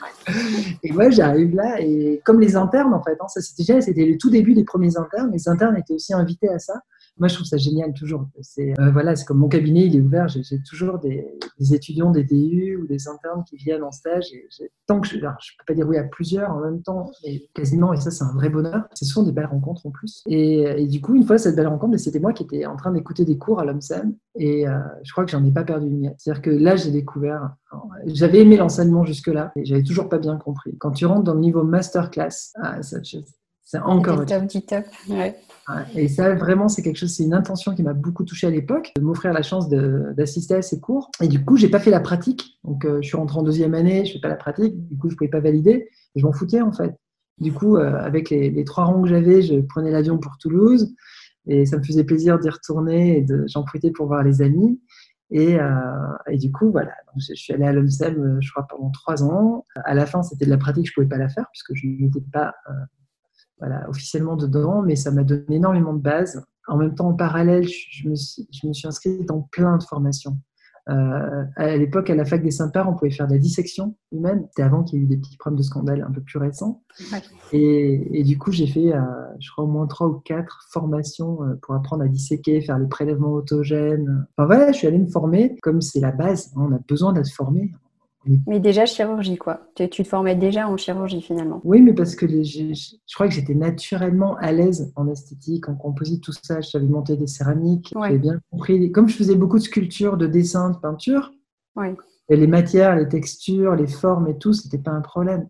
[0.83, 4.17] Et moi, j'arrive là, et comme les internes, en fait, hein, ça c'était c'était le
[4.17, 6.81] tout début des premiers internes, les internes étaient aussi invités à ça.
[7.19, 8.27] Moi, je trouve ça génial toujours.
[8.41, 10.27] C'est euh, voilà, c'est comme mon cabinet, il est ouvert.
[10.27, 11.37] J'ai toujours des,
[11.73, 14.25] étudiants des DU ou des internes qui viennent en stage.
[14.33, 14.47] Et
[14.85, 17.93] tant que je, ne peux pas dire oui à plusieurs en même temps, mais quasiment.
[17.93, 18.83] Et ça, c'est un vrai bonheur.
[18.93, 20.23] Ce sont des belles rencontres en plus.
[20.27, 23.25] Et, du coup, une fois cette belle rencontre, c'était moi qui étais en train d'écouter
[23.25, 24.15] des cours à l'OMSEM.
[24.35, 26.15] Et euh, je crois que j'en ai pas perdu une miette.
[26.19, 27.55] C'est-à-dire que là, j'ai découvert.
[28.05, 30.77] J'avais aimé l'enseignement jusque-là, et j'avais toujours pas bien compris.
[30.77, 34.25] Quand tu rentres dans le niveau masterclass, ah, c'est encore.
[34.25, 34.85] Top top.
[35.09, 35.35] Ouais.
[35.95, 38.91] Et ça, vraiment, c'est quelque chose, c'est une intention qui m'a beaucoup touchée à l'époque,
[38.95, 41.11] de m'offrir la chance d'assister à ces cours.
[41.21, 42.57] Et du coup, j'ai pas fait la pratique.
[42.63, 44.87] Donc, euh, je suis rentré en deuxième année, je fais pas la pratique.
[44.87, 45.89] Du coup, je pouvais pas valider.
[46.15, 46.95] Je m'en foutais, en fait.
[47.39, 50.95] Du coup, euh, avec les, trois rangs que j'avais, je prenais l'avion pour Toulouse.
[51.47, 54.81] Et ça me faisait plaisir d'y retourner et j'en profitais pour voir les amis.
[55.31, 55.71] Et, euh,
[56.29, 59.65] et, du coup, voilà, je, suis allée à l'OMSEM, je crois, pendant trois ans.
[59.83, 62.23] À la fin, c'était de la pratique, je pouvais pas la faire puisque je n'étais
[62.31, 62.53] pas
[63.59, 66.43] voilà, officiellement dedans, mais ça m'a donné énormément de bases.
[66.67, 69.83] En même temps, en parallèle, je me suis, je me suis inscrite dans plein de
[69.83, 70.37] formations.
[70.89, 74.45] Euh, à l'époque, à la fac des Saints-Pères, on pouvait faire de la dissection humaine.
[74.49, 76.81] C'était avant qu'il y ait eu des petits problèmes de scandale un peu plus récents.
[77.51, 79.01] Et, et, du coup, j'ai fait, euh,
[79.39, 82.87] je crois, au moins trois ou quatre formations euh, pour apprendre à disséquer, faire les
[82.87, 84.25] prélèvements autogènes.
[84.37, 85.57] Enfin voilà, je suis allée me former.
[85.61, 87.71] Comme c'est la base, on a besoin d'être formé.
[88.45, 89.61] Mais déjà chirurgie, quoi.
[89.75, 91.61] Tu, te formais déjà en chirurgie finalement.
[91.63, 95.69] Oui, mais parce que les, je, je, crois que j'étais naturellement à l'aise en esthétique,
[95.69, 96.59] en composite, tout ça.
[96.59, 97.93] Je savais monter des céramiques.
[97.95, 98.91] J'avais bien compris.
[98.91, 101.31] Comme je faisais beaucoup de sculptures, de dessins, de peinture,
[102.29, 105.45] et les matières, les textures, les formes et tout, c'était pas un problème.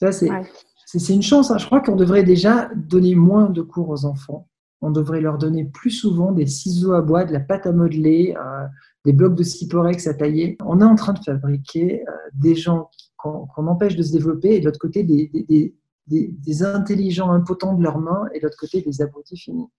[0.86, 1.51] C'est une chance.
[1.51, 1.58] Hein.
[1.58, 4.47] Je crois qu'on devrait déjà donner moins de cours aux enfants.
[4.82, 8.36] On devrait leur donner plus souvent des ciseaux à bois, de la pâte à modeler,
[8.38, 8.67] euh,
[9.08, 10.58] des blocs de Skiporex à tailler.
[10.65, 14.60] On est en train de fabriquer euh, des gens qu'on empêche de se développer et
[14.60, 15.74] de l'autre côté des, des,
[16.08, 19.70] des, des, intelligents impotents de leurs mains et de l'autre côté des abrutis finis.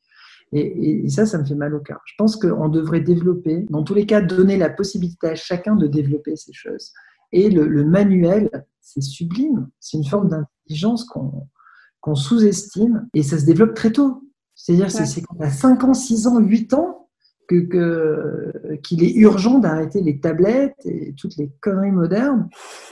[0.53, 2.01] Et, et, ça, ça me fait mal au cœur.
[2.07, 5.87] Je pense qu'on devrait développer, dans tous les cas, donner la possibilité à chacun de
[5.87, 6.93] développer ces choses.
[7.31, 8.49] Et le, le manuel,
[8.81, 9.69] c'est sublime.
[9.79, 14.25] C'est une forme d'intelligence qu'on sous-estime et ça se développe très tôt.
[14.55, 17.08] C'est-à-dire, c'est quand on a 5 ans, 6 ans, 8 ans,
[17.49, 18.53] qu'il que,
[19.01, 22.49] est urgent d'arrêter les tablettes et toutes les conneries modernes,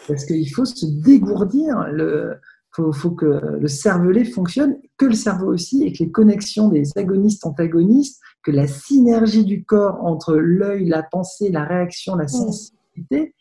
[0.08, 1.86] parce qu'il faut se dégourdir.
[1.92, 2.38] Il
[2.70, 6.90] faut, faut, que le cervelet fonctionne, que le cerveau aussi, et que les connexions des
[6.96, 13.34] agonistes-antagonistes, que la synergie du corps entre l'œil, la pensée, la réaction, la sensibilité,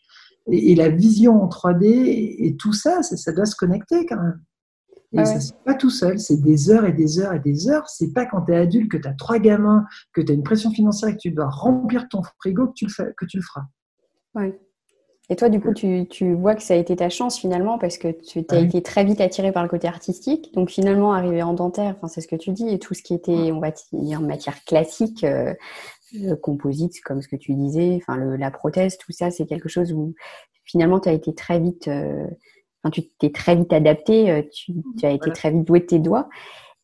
[0.50, 4.40] et, la vision en 3D, et, tout ça, ça, ça doit se connecter quand même.
[5.12, 7.88] Et ça se pas tout seul, c'est des heures et des heures et des heures.
[7.88, 10.42] C'est pas quand tu es adulte que tu as trois gamins, que tu as une
[10.42, 13.38] pression financière et que tu dois remplir ton frigo que tu le, fais, que tu
[13.38, 13.66] le feras.
[14.34, 14.58] Ouais.
[15.28, 17.98] Et toi, du coup, tu, tu, vois que ça a été ta chance finalement parce
[17.98, 20.54] que tu as été très vite attiré par le côté artistique.
[20.54, 23.12] Donc finalement, arrivé en dentaire, enfin, c'est ce que tu dis, et tout ce qui
[23.12, 25.54] était, on va dire, matière classique, euh,
[26.42, 29.92] composite, comme ce que tu disais, enfin, le, la prothèse, tout ça, c'est quelque chose
[29.92, 30.14] où
[30.64, 31.88] finalement, tu as été très vite.
[31.88, 32.26] Euh,
[32.90, 34.72] tu t'es très vite adapté, euh, tu,
[35.02, 36.28] as été très vite doué de tes doigts.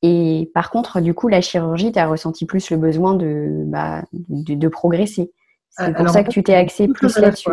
[0.02, 4.02] Et par contre, du coup, la chirurgie, tu as ressenti plus le besoin de, bah,
[4.12, 5.32] de, progresser.
[5.70, 7.50] C'est pour ça que tu t'es axé plus là-dessus.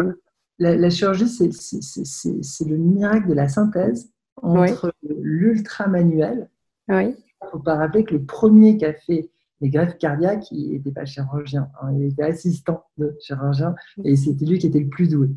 [0.57, 6.49] La, chirurgie, c'est le miracle de la synthèse entre l'ultra manuel.
[6.89, 7.15] Oui.
[7.41, 9.29] Il ne faut pas rappeler que le premier qui a fait
[9.62, 14.45] les greffes cardiaques, il n'était pas chirurgien, hein, il était assistant de chirurgien et c'était
[14.45, 15.30] lui qui était le plus doué.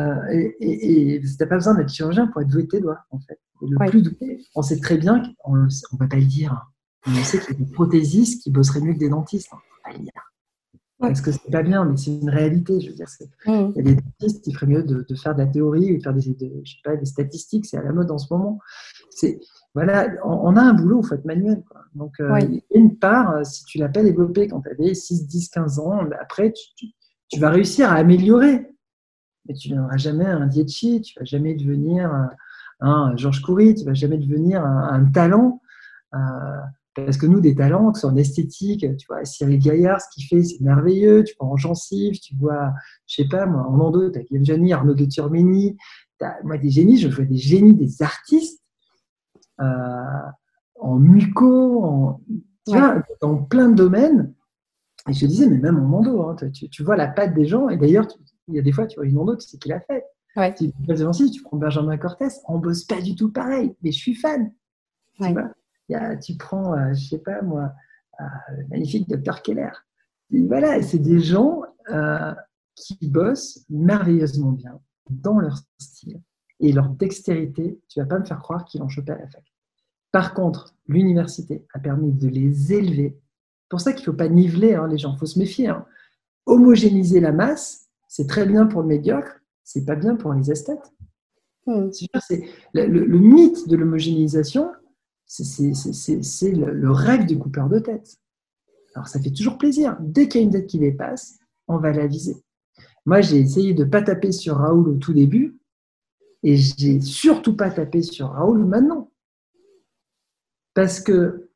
[0.00, 0.14] Euh,
[0.60, 3.38] et, et, n'as pas besoin d'être chirurgien pour être doué de tes doigts, en fait.
[3.62, 6.62] le plus doué, on sait très bien, on ne va pas le dire, hein,
[7.06, 9.50] mais on sait qu'il y a des prothésistes qui bosseraient mieux que des dentistes.
[9.52, 10.12] Hein, on va pas le dire.
[10.98, 12.80] Parce que c'est pas bien, mais c'est une réalité.
[12.80, 13.08] Je veux dire,
[13.46, 13.72] mm.
[13.74, 16.02] il y a des dentistes qui feraient mieux de, faire de la théorie ou de
[16.02, 17.66] faire des, je sais pas, des statistiques.
[17.66, 18.58] C'est à la mode en ce moment.
[19.10, 19.38] C'est
[19.74, 21.62] voilà, on, a un boulot, il faut être manuel.
[21.96, 22.40] Donc, euh,
[22.72, 26.04] une part, euh, si tu l'as pas développé quand tu avais 6, 10, 15 ans,
[26.04, 28.68] bah, après, tu, vas réussir à améliorer.
[29.46, 32.10] Mais tu ne deviendras jamais un Dietchi, tu ne vas jamais devenir
[32.80, 35.60] un, Georges Coury, tu ne vas jamais devenir un, talent.
[36.14, 36.18] Euh,
[36.94, 40.06] parce que nous, des talents, que ce soit en esthétique, tu vois, Cyril Gaillard, ce
[40.14, 41.24] qu'il fait, c'est merveilleux.
[41.24, 42.72] Tu vois en gencive, tu vois,
[43.08, 45.76] je sais pas, moi, en endo, tu as Gianni, Arnaud de Turmini.
[46.44, 48.63] Moi, des génies, je vois des génies, des artistes euh,
[49.58, 52.20] en muco, en,
[53.20, 54.34] dans plein de domaines.
[55.08, 57.68] Et je disais, mais même en mondo, hein, tu, vois la patte des gens.
[57.68, 58.06] Et d'ailleurs,
[58.48, 60.04] il y a des fois, tu vois une mondo, tu sais qui l'a fait.
[60.36, 60.54] Ouais.
[60.54, 60.72] Tu,
[61.32, 64.50] tu prends Benjamin Cortès, on bosse pas du tout pareil, mais je suis fan.
[65.16, 65.50] Tu, vois
[65.88, 67.72] il y a, tu prends, euh, je sais pas moi,
[68.20, 68.24] euh,
[68.56, 69.70] le magnifique Dr Keller.
[70.30, 71.62] voilà, c'est des gens
[72.74, 76.20] qui bossent merveilleusement bien dans leur style
[76.60, 79.44] et leur dextérité, tu vas pas me faire croire qu'ils l'ont chopé à la fac.
[80.12, 83.18] Par contre, l'université a permis de les élever.
[83.68, 85.68] pour ça qu'il ne faut pas niveler hein, les gens, il faut se méfier.
[85.68, 85.84] Hein.
[86.46, 90.92] Homogénéiser la masse, c'est très bien pour le médiocre, c'est pas bien pour les esthètes.
[91.66, 91.88] Hmm.
[91.92, 94.70] C'est le, le, mythe de l'homogénéisation,
[95.26, 95.62] c'est
[96.52, 98.18] le, le, rêve du coupeur de tête.
[98.94, 99.96] Alors ça fait toujours plaisir.
[100.00, 102.36] Dès qu'il y a une tête qui dépasse, on va la viser.
[103.06, 105.58] Moi, j'ai essayé de ne pas taper sur Raoul au tout début,
[106.44, 109.10] et j'ai surtout pas tapé sur Raoul maintenant.
[110.74, 111.48] Parce que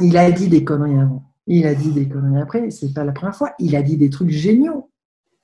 [0.00, 1.34] il a dit des conneries avant.
[1.48, 2.70] Il a dit des conneries après.
[2.70, 3.52] C'est pas la première fois.
[3.58, 4.92] Il a dit des trucs géniaux.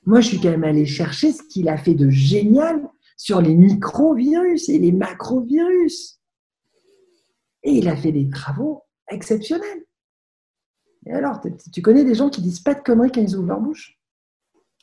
[0.07, 3.57] Moi, je suis quand même allé chercher ce qu'il a fait de génial sur les
[3.57, 6.21] microvirus et les macrovirus.
[7.65, 9.85] Et il a fait des travaux exceptionnels.
[11.07, 11.41] Et alors,
[11.73, 13.99] tu connais des gens qui disent pas de conneries quand ils ouvrent leur bouche?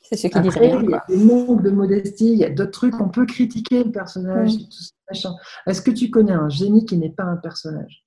[0.02, 0.82] C'est ce qui rien.
[0.82, 3.84] Il y a des manques de modestie, il y a d'autres trucs, on peut critiquer
[3.84, 4.54] le personnage.
[5.68, 8.06] Est-ce que tu connais un génie qui n'est pas un personnage?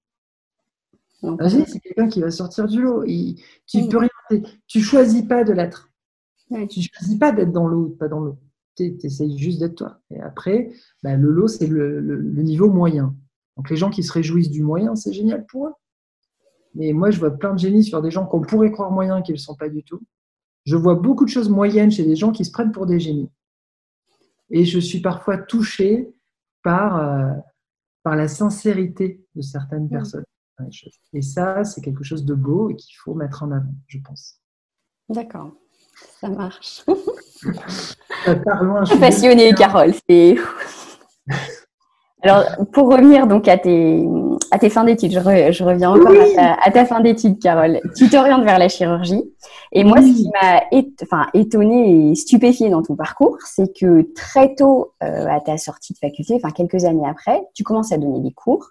[1.22, 3.04] Un génie, c'est quelqu'un qui va sortir du lot.
[3.04, 5.90] tu peux rien, tu choisis pas de l'être.
[6.68, 8.38] Tu choisis pas d'être dans l'eau ou pas dans l'eau.
[8.76, 10.00] Tu essayes juste d'être toi.
[10.11, 10.70] Et après,
[11.02, 13.14] bah, le lot, c'est le, niveau moyen.
[13.57, 15.72] Donc les gens qui se réjouissent du moyen, c'est génial pour eux.
[16.74, 19.37] Mais moi, je vois plein de génies sur des gens qu'on pourrait croire moyens qu'ils
[19.37, 20.00] ne sont pas du tout.
[20.64, 23.31] Je vois beaucoup de choses moyennes chez des gens qui se prennent pour des génies.
[24.50, 26.09] Et je suis parfois touchée
[26.62, 27.33] par, euh,
[28.03, 30.24] par la sincérité de certaines personnes.
[31.12, 34.40] Et ça, c'est quelque chose de beau et qu'il faut mettre en avant, je pense.
[35.09, 35.53] D'accord,
[36.20, 36.85] ça marche.
[38.44, 39.92] Parlons, Passionnée, Carole.
[40.09, 40.37] C'est
[42.24, 44.02] alors, pour revenir donc à tes,
[44.50, 45.18] à tes fins d'études, je,
[45.62, 47.80] reviens encore à, ta, fin d'études, Carole.
[47.94, 49.22] Tu t'orientes vers la chirurgie.
[49.72, 50.62] Et moi, ce qui m'a
[51.02, 55.92] enfin, étonnée et stupéfiée dans ton parcours, c'est que très tôt, euh, à ta sortie
[55.92, 58.70] de faculté, enfin quelques années après, tu commences à donner des cours.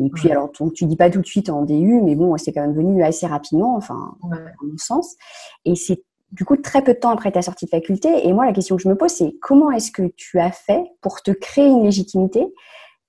[0.00, 2.52] Et puis, alors, tu, tu dis pas tout de suite en DU, mais bon, c'est
[2.52, 4.36] quand même venu assez rapidement, enfin, ouais.
[4.36, 5.16] à mon sens.
[5.64, 8.26] Et c'est du coup très peu de temps après ta sortie de faculté.
[8.26, 10.84] Et moi, la question que je me pose, c'est comment est-ce que tu as fait
[11.00, 12.52] pour te créer une légitimité,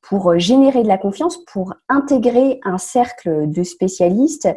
[0.01, 4.47] pour euh, générer de la confiance, pour intégrer un cercle de spécialistes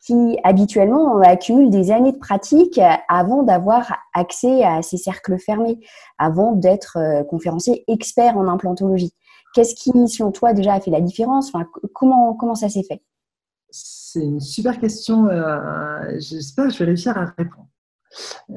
[0.00, 5.80] qui habituellement accumulent des années de pratique avant d'avoir accès à ces cercles fermés,
[6.18, 9.12] avant d'être euh, conférencier expert en implantologie?
[9.54, 11.48] Qu'est-ce qui, selon toi, déjà a fait la différence?
[11.48, 13.02] Enfin, comment, comment ça s'est fait?
[13.70, 15.26] C'est une super question.
[15.26, 17.66] Euh, J'espère que je vais réussir à répondre.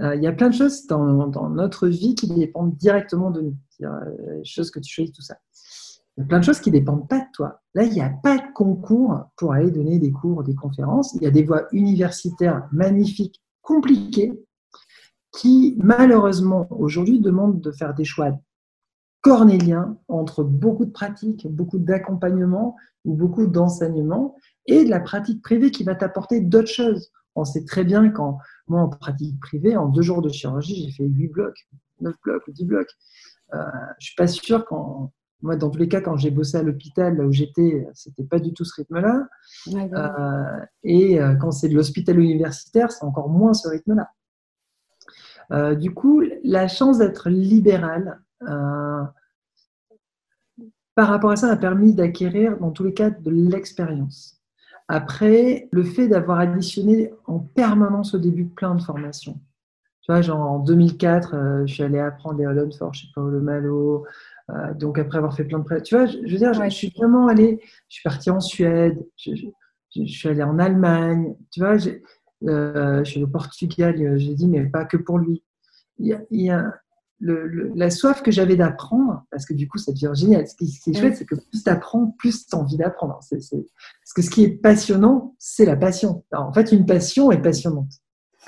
[0.02, 3.56] Euh, il y a plein de choses dans, notre vie qui dépendent directement de nous.
[3.70, 5.38] C'est-à-dire, euh, les choses que tu choisis, tout ça.
[6.18, 7.62] Il y a plein de choses qui ne dépendent pas de toi.
[7.74, 11.14] Là, il n'y a pas de concours pour aller donner des cours, des conférences.
[11.16, 14.34] Il y a des voies universitaires magnifiques, compliquées,
[15.32, 18.32] qui malheureusement aujourd'hui demandent de faire des choix
[19.22, 24.36] cornéliens entre beaucoup de pratiques, beaucoup d'accompagnement ou beaucoup d'enseignement
[24.66, 27.12] et de la pratique privée qui va t'apporter d'autres choses.
[27.36, 28.40] On sait très bien quand
[28.72, 31.68] moi, en pratique privée, en deux jours de chirurgie, j'ai fait 8 blocs,
[32.00, 32.90] 9 blocs ou 10 blocs.
[33.54, 33.58] Euh,
[34.00, 35.12] je ne suis pas sûr quand.
[35.42, 38.40] Moi, dans tous les cas, quand j'ai bossé à l'hôpital, là où j'étais, c'était pas
[38.40, 39.28] du tout ce rythme-là.
[39.74, 44.08] Euh, et euh, quand c'est de l'hôpital universitaire, c'est encore moins ce rythme-là.
[45.76, 48.22] du coup, la chance d'être libéral,
[50.96, 54.41] par rapport à ça, a permis d'acquérir, dans tous les cas, de l'expérience.
[54.94, 59.40] Après, le fait d'avoir additionné en permanence au début plein de formations.
[60.02, 63.40] Tu vois, genre en 2004, euh, je suis allée apprendre les Holland Fort chez Paolo
[63.40, 64.06] Malo.
[64.50, 66.90] Euh, donc après avoir fait plein de prêts, tu vois, je, veux dire, je, suis
[66.90, 69.34] vraiment allée, je suis partie en Suède, je,
[70.08, 71.78] suis allée en Allemagne, tu vois,
[72.50, 75.42] euh, je suis au Portugal, j'ai dit, mais pas que pour lui.
[76.00, 76.81] Il y a,
[77.22, 80.48] le, la soif que j'avais d'apprendre, parce que du coup, ça devient génial.
[80.48, 83.20] Ce qui, est chouette, c'est que plus tu apprends, plus tu as envie d'apprendre.
[83.20, 86.24] Parce que ce qui est passionnant, c'est la passion.
[86.34, 87.92] en fait, une passion est passionnante.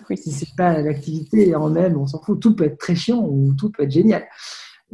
[0.09, 0.17] Oui.
[0.17, 2.39] Si c'est pas l'activité en même, on s'en fout.
[2.39, 4.25] Tout peut être très chiant ou tout peut être génial.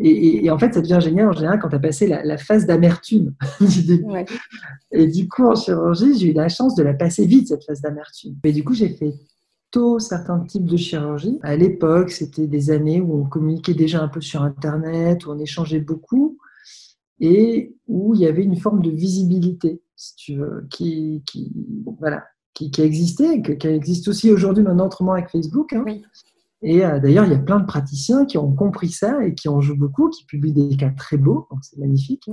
[0.02, 3.34] Et, en fait, ça devient génial en général quand tu as passé la, phase d'amertume
[4.92, 7.82] Et du coup, en chirurgie, j'ai eu la chance de la passer vite, cette phase
[7.82, 8.36] d'amertume.
[8.44, 9.14] Et du coup, j'ai fait
[9.72, 11.40] tôt certains types de chirurgie.
[11.42, 15.40] À l'époque, c'était des années où on communiquait déjà un peu sur Internet, où on
[15.40, 16.38] échangeait beaucoup
[17.20, 21.52] et où il y avait une forme de visibilité, si tu veux, qui, qui
[22.00, 25.74] voilà, qui, qui existait, qui existe aussi aujourd'hui maintenant autrement avec Facebook.
[25.74, 25.86] Hein.
[26.62, 29.48] Et euh, d'ailleurs, il y a plein de praticiens qui ont compris ça et qui
[29.48, 32.30] en jouent beaucoup, qui publient des cas très beaux, donc c'est magnifique.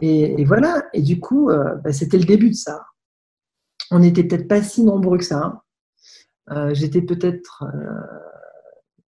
[0.00, 2.86] Et, voilà, et du coup, euh, bah, c'était le début de ça.
[3.90, 5.44] On n'était peut-être pas si nombreux que ça.
[5.44, 5.60] Hein.
[6.50, 7.64] Euh, j'étais peut-être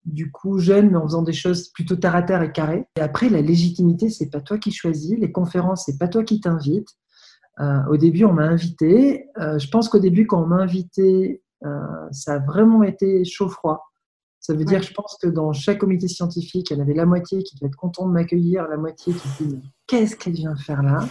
[0.05, 2.87] du coup jeune, mais en faisant des choses plutôt terre à terre et carré.
[2.97, 5.17] Et après, la légitimité, c'est pas toi qui choisis.
[5.17, 6.89] Les conférences, c'est pas toi qui t'invites.
[7.59, 9.27] au début, on m'a invité.
[9.37, 11.43] je pense qu'au début, quand on m'a invité,
[12.11, 13.91] ça a vraiment été chaud-froid.
[14.41, 17.05] Ça veut dire, je pense que dans chaque comité scientifique, il y en avait la
[17.05, 20.81] moitié qui devait être content de m'accueillir, la moitié qui dit qu'est-ce qu'elle vient faire
[20.81, 21.07] là?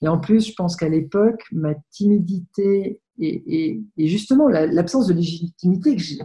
[0.00, 6.02] Et en plus, je pense qu'à l'époque, ma timidité et, justement l'absence de légitimité que
[6.02, 6.16] je,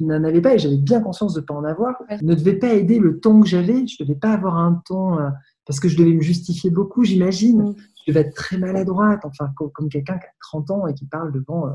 [0.00, 2.74] n'en avais pas et j'avais bien conscience de ne pas en avoir, ne devait pas
[2.74, 3.86] aider le ton que j'avais.
[3.86, 5.30] Je ne devais pas avoir un ton euh,
[5.66, 7.74] parce que je devais me justifier beaucoup, j'imagine.
[8.06, 11.32] Je devais être très maladroite, enfin comme, quelqu'un qui a 30 ans et qui parle
[11.32, 11.72] devant euh,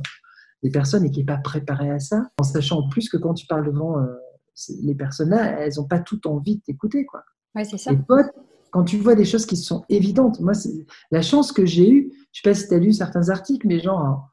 [0.63, 3.34] des personnes et qui n'est pas préparé à ça, en sachant en plus que quand
[3.34, 4.06] tu parles devant euh,
[4.82, 7.06] les personnes là, elles n'ont pas tout envie de t'écouter.
[7.06, 7.24] Quoi.
[7.56, 7.92] Ouais, c'est ça.
[7.92, 8.24] Et toi,
[8.72, 10.54] quand tu vois des choses qui sont évidentes, moi,
[11.12, 13.68] la chance que j'ai eue, je ne sais pas si tu as lu certains articles,
[13.68, 14.30] mais genre,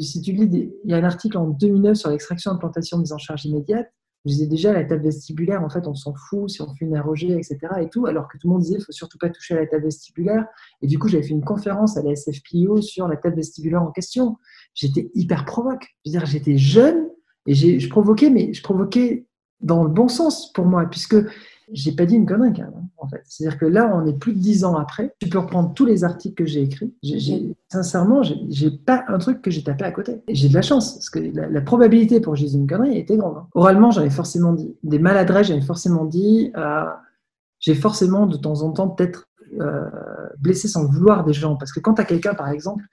[0.00, 3.18] si tu lis, il y a un article en 2009 sur l'extraction implantation mise en
[3.18, 3.92] charge immédiate,
[4.24, 6.96] je disais déjà la table vestibulaire, en fait, on s'en fout si on fait une
[6.96, 7.58] ROG, etc.
[7.80, 9.66] et tout, alors que tout le monde disait, il faut surtout pas toucher à la
[9.66, 10.46] table vestibulaire.
[10.80, 13.90] Et du coup, j'avais fait une conférence à la SFPO sur la table vestibulaire en
[13.90, 14.36] question.
[14.74, 15.88] J'étais hyper provoque.
[16.04, 17.08] Je veux dire, j'étais jeune
[17.46, 19.26] et je provoquais, mais je provoquais
[19.60, 21.16] dans le bon sens pour moi, puisque
[21.70, 23.22] j'ai pas dit une connerie quand même, en fait.
[23.24, 25.14] C'est-à-dire que là, on est plus de dix ans après.
[25.20, 26.94] Tu peux reprendre tous les articles que j'ai écrits.
[27.02, 30.22] J'ai, sincèrement, j'ai pas un truc que j'ai tapé à côté.
[30.28, 33.16] J'ai de la chance, parce que la, probabilité pour que je dise une connerie était
[33.16, 33.36] grande.
[33.36, 33.48] Hein.
[33.54, 34.74] Oralement, j'avais forcément dit.
[34.82, 36.52] Des maladresses, j'avais forcément dit.
[36.56, 36.84] Euh,
[37.60, 39.28] j'ai forcément, de temps en temps, peut-être
[39.60, 39.88] euh,
[40.38, 41.56] blessé sans vouloir des gens.
[41.56, 42.84] Parce que quand tu as quelqu'un, par exemple,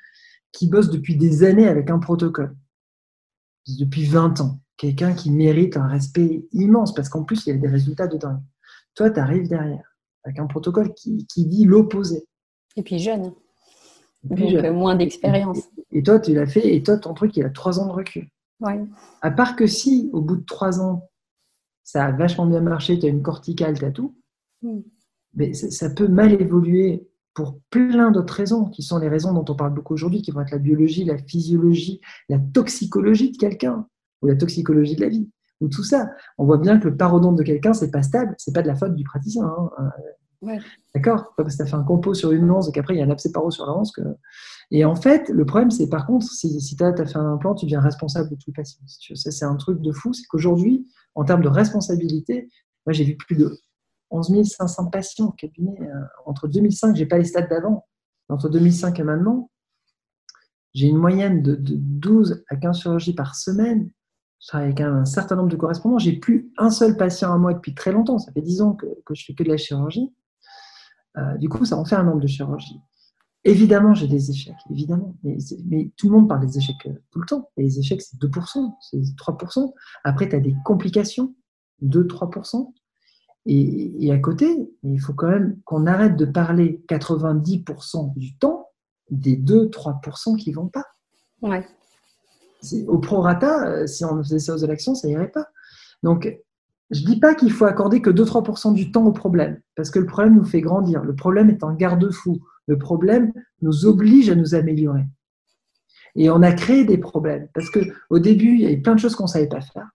[0.51, 2.55] qui bosse depuis des années avec un protocole,
[3.79, 7.60] depuis 20 ans, quelqu'un qui mérite un respect immense, parce qu'en plus, il y a
[7.60, 8.41] des résultats de dingue.
[8.99, 12.27] Toi, tu arrives derrière avec un protocole qui, dit l'opposé.
[12.75, 13.31] Et puis jeune.
[14.23, 15.69] Donc euh, moins d'expérience.
[15.93, 18.27] Et, toi, tu l'as fait, et toi, ton truc, il a trois ans de recul.
[18.59, 18.83] Ouais.
[19.21, 21.07] À part que si, au bout de trois ans,
[21.85, 24.17] ça a vachement bien marché, tu as une corticale, tu as tout,
[24.63, 24.81] hmm.
[25.33, 29.55] mais ça peut mal évoluer pour plein d'autres raisons, qui sont les raisons dont on
[29.55, 33.88] parle beaucoup aujourd'hui, qui vont être la biologie, la physiologie, la toxicologie de quelqu'un,
[34.21, 35.29] ou la toxicologie de la vie
[35.62, 36.10] ou tout ça.
[36.38, 38.76] On voit bien que le parodonte de quelqu'un, c'est pas stable, c'est pas de la
[38.76, 39.45] faute du praticien.
[39.45, 39.69] Hein.
[39.80, 40.58] Euh,
[40.95, 43.00] d'accord Pas parce que tu as fait un compo sur une lance et qu'après il
[43.00, 43.91] y a un abcès paro sur la lance.
[43.91, 44.02] Que...
[44.72, 47.56] Et en fait, le problème, c'est par contre, si, si tu as, fait un implant,
[47.56, 48.80] tu deviens responsable de tout le patient.
[49.15, 50.13] Ça, c'est un truc de fou.
[50.13, 52.50] C'est qu'aujourd'hui, en termes de responsabilité,
[52.86, 53.60] moi j'ai vu plus de
[54.12, 55.78] 11 500 patients au cabinet.
[55.82, 57.86] Euh, entre 2005, j'ai pas les stats d'avant,
[58.30, 59.50] entre 2005 et maintenant,
[60.74, 63.89] j'ai une moyenne de, de 12 à 15 chirurgies par semaine
[64.39, 65.97] je travaille avec un, certain nombre de correspondants.
[65.97, 68.19] J'ai plus un seul patient à moi depuis très longtemps.
[68.19, 70.13] Ça fait dix ans que, que je fais que de la chirurgie.
[71.17, 72.80] Euh, du coup, ça en fait un nombre de chirurgie.
[73.43, 75.15] Évidemment, j'ai des échecs, évidemment.
[75.23, 77.49] Mais, tout le monde parle des échecs euh, tout le temps.
[77.58, 79.73] Et les échecs, c'est 2%, c'est 3%.
[80.04, 81.36] Après, tu as des complications,
[81.84, 82.73] 2-3%.
[83.45, 88.67] Et, et, à côté, il faut quand même qu'on arrête de parler 90% du temps
[89.09, 90.86] des 2-3% qui vont pas.
[91.41, 91.66] Ouais
[92.88, 95.47] au prorata, euh, si on faisait ça aux élections, ça irait pas.
[96.03, 96.38] Donc,
[96.91, 100.05] je dis pas qu'il faut accorder que 2-3% du temps au problème, parce que le
[100.05, 101.03] problème nous fait grandir.
[101.03, 102.39] Le problème est un garde-fou.
[102.68, 103.32] Le problème
[103.62, 105.05] nous oblige à nous améliorer.
[106.16, 107.80] Et on a créé des problèmes, parce que
[108.10, 109.88] au début, il y avait plein de choses qu'on savait pas faire.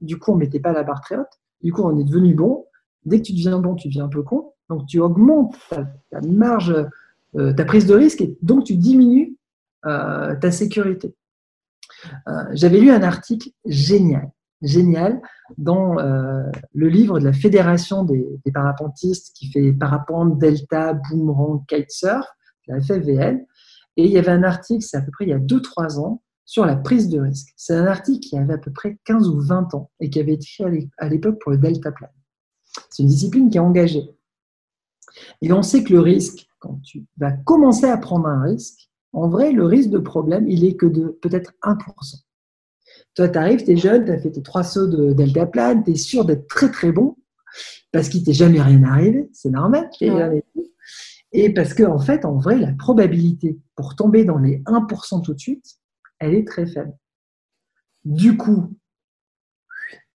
[0.00, 1.40] Du coup, on mettait pas la barre très haute.
[1.62, 2.66] Du coup, on est devenu bon.
[3.06, 4.52] Dès que tu deviens bon, tu deviens un peu con.
[4.68, 5.56] Donc, tu augmentes
[6.10, 6.74] ta, marge,
[7.36, 9.36] euh, ta prise de risque, et donc tu diminues
[9.86, 11.14] euh, ta sécurité.
[12.28, 14.30] Euh, j'avais lu un article génial,
[14.62, 15.20] génial,
[15.58, 22.26] dans le livre de la Fédération des, parapentistes qui fait parapente, delta, boomerang, kitesurf,
[22.66, 23.44] la FFVL.
[23.96, 26.22] Et il y avait un article, c'est à peu près il y a 2-3 ans,
[26.44, 27.52] sur la prise de risque.
[27.56, 30.34] C'est un article qui avait à peu près 15 ou 20 ans et qui avait
[30.34, 32.10] été écrit à l'époque pour le deltaplane.
[32.90, 34.10] C'est une discipline qui est engagée.
[35.40, 39.28] Et on sait que le risque, quand tu vas commencer à prendre un risque, en
[39.28, 41.76] vrai, le risque de problème, il est que de peut-être 1%.
[43.14, 45.92] Toi, tu arrives, tu es jeune, tu as fait tes trois sauts de deltaplane, tu
[45.92, 47.16] es sûr d'être très très bon
[47.92, 49.88] parce qu'il t'est jamais rien arrivé, c'est normal.
[51.32, 55.34] Et parce qu'en en fait, en vrai, la probabilité pour tomber dans les 1% tout
[55.34, 55.64] de suite,
[56.18, 56.92] elle est très faible.
[58.04, 58.76] Du coup,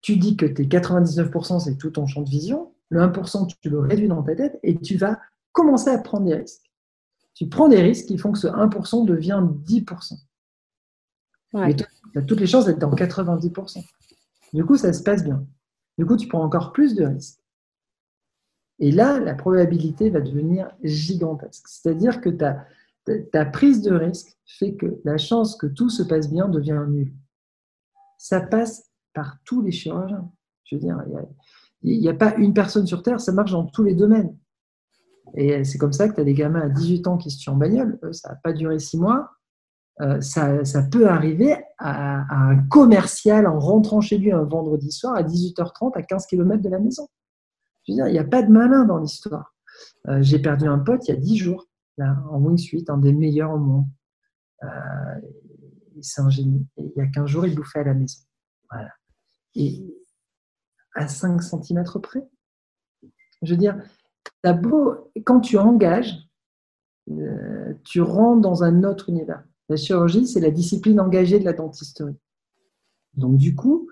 [0.02, 2.74] tu dis que tes 99%, c'est tout ton champ de vision.
[2.90, 5.20] Le 1%, tu le réduis dans ta tête et tu vas
[5.52, 6.69] commencer à prendre des risques.
[7.34, 10.18] Tu prends des risques qui font que ce 1% devient 10%.
[11.68, 11.84] Et tu
[12.16, 13.84] as toutes les chances d'être dans 90%.
[14.54, 15.46] Du coup, ça se passe bien.
[15.98, 17.40] Du coup, tu prends encore plus de risques.
[18.80, 21.68] Et là, la probabilité va devenir gigantesque.
[21.68, 22.66] C'est-à-dire que ta,
[23.32, 27.14] ta prise de risque fait que la chance que tout se passe bien devient nulle.
[28.18, 30.32] Ça passe par tous les chirurgiens.
[30.66, 31.04] Je veux dire,
[31.82, 34.38] il n'y a, pas une personne sur Terre, ça marche dans tous les domaines.
[35.36, 37.50] Et c'est comme ça que tu as des gamins à 18 ans qui se tuent
[37.50, 38.00] en bagnole.
[38.12, 39.32] ça n'a pas duré six mois.
[40.02, 45.24] Euh, ça, peut arriver à, un commercial en rentrant chez lui un vendredi soir à
[45.24, 47.08] 18h30 à 15 km de la maison.
[47.86, 49.56] Je veux dire, il n'y a pas de malin dans l'histoire.
[50.08, 51.68] Euh, j'ai perdu un pote il y a 10 jours,
[51.98, 53.86] là, en wingsuit, un des meilleurs au monde.
[54.64, 54.68] Euh,
[56.02, 58.22] c'est un il y a 15 jours, il bouffait à la maison.
[58.72, 58.90] Voilà
[59.56, 59.84] et
[60.96, 62.28] à 5 cm près.
[63.42, 63.78] Je veux dire,
[64.54, 66.16] beau, quand tu engages,
[67.10, 69.44] euh, tu rentres dans un autre univers.
[69.68, 72.18] La chirurgie, c'est la discipline engagée de la dentisterie.
[73.16, 73.90] Donc, du coup,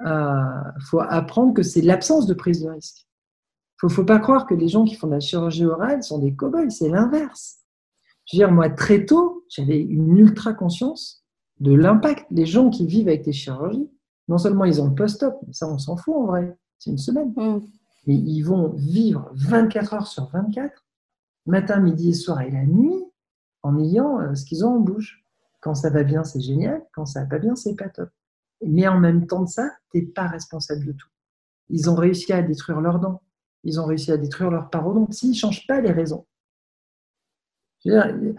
[0.00, 3.06] il euh, faut apprendre que c'est l'absence de prise de risque.
[3.82, 6.18] Il ne faut, pas croire que les gens qui font de la chirurgie orale sont
[6.18, 7.58] des cow-boys, c'est l'inverse.
[8.26, 11.24] Je veux dire, moi, très tôt, j'avais une ultra conscience
[11.60, 12.26] de l'impact.
[12.30, 13.90] des gens qui vivent avec des chirurgies,
[14.28, 16.98] non seulement ils ont le post-op, mais ça on s'en fout en vrai, c'est une
[16.98, 17.32] semaine.
[17.36, 17.60] Mm.
[18.06, 20.84] Et ils vont vivre 24 heures sur 24,
[21.46, 23.04] matin, midi et soir et la nuit,
[23.62, 25.22] en ayant euh, ce qu'ils ont en bouche.
[25.60, 26.82] Quand ça va bien, c'est génial.
[26.92, 28.10] Quand ça va pas bien, c'est pas top.
[28.64, 31.08] Mais en même temps de ça, tu n'es pas responsable de tout.
[31.68, 33.22] Ils ont réussi à détruire leurs dents.
[33.64, 35.12] Ils ont réussi à détruire leurs parodontes.
[35.12, 36.24] S'ils ne changent pas les raisons.
[37.86, 38.30] Euh,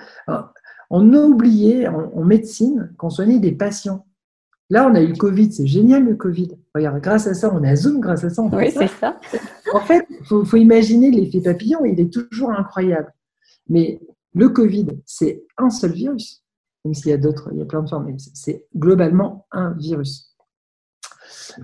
[0.89, 4.05] on a oublié en médecine qu'on soignait des patients.
[4.69, 6.57] Là, on a eu le Covid, c'est génial le Covid.
[6.75, 9.19] Regarde, grâce à ça, on a Zoom, grâce à ça, on Oui, c'est ça.
[9.73, 13.13] En fait, il faut, imaginer l'effet papillon, il est toujours incroyable.
[13.69, 13.99] Mais
[14.33, 16.43] le Covid, c'est un seul virus,
[16.85, 19.71] même s'il y a d'autres, il y a plein de formes, mais c'est globalement un
[19.71, 20.35] virus.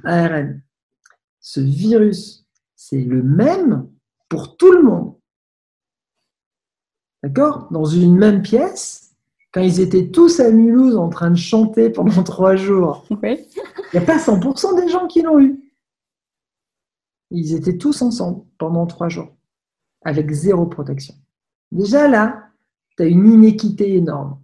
[0.03, 0.61] ARN.
[1.39, 2.45] Ce virus,
[2.75, 3.89] c'est le même
[4.27, 5.15] pour tout le monde.
[7.21, 7.67] D'accord?
[7.71, 9.13] Dans une même pièce,
[9.53, 13.45] quand ils étaient tous à Mulhouse en train de chanter pendant trois jours, il
[13.93, 15.62] n'y a pas 100% des gens qui l'ont eu.
[17.35, 19.35] Ils étaient tous ensemble pendant trois jours,
[20.03, 21.15] avec zéro protection.
[21.71, 22.47] Déjà là,
[22.95, 24.39] tu as une inéquité énorme.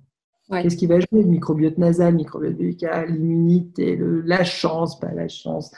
[0.50, 1.22] Qu'est-ce qui va jouer?
[1.22, 5.72] Le microbiote nasal, le microbiote buccal, l'immunité, la chance, pas la chance.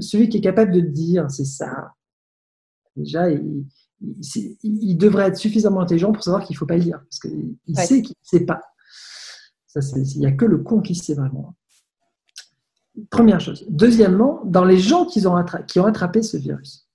[0.00, 1.94] celui qui est capable de dire, c'est ça.
[2.96, 3.64] Déjà, il,
[4.64, 7.56] il devrait être suffisamment intelligent pour savoir qu'il ne faut pas le dire, parce qu'il
[7.76, 8.62] sait qu'il ne sait pas.
[9.76, 11.54] Il n'y a que le con qui sait vraiment.
[13.10, 13.64] Première chose.
[13.68, 16.88] Deuxièmement, dans les gens qui ont, qui ont attrapé ce virus,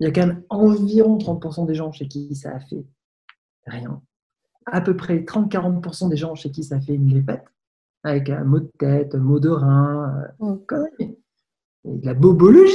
[0.00, 2.84] il y a quand même environ 30% des gens chez qui ça a fait
[3.66, 4.00] rien.
[4.66, 7.44] À peu près 30-40% des gens chez qui ça a fait une grippette,
[8.02, 10.54] avec un mot de tête, un mot de rein, euh,
[11.04, 11.98] mm.
[12.00, 12.74] de la bobologie.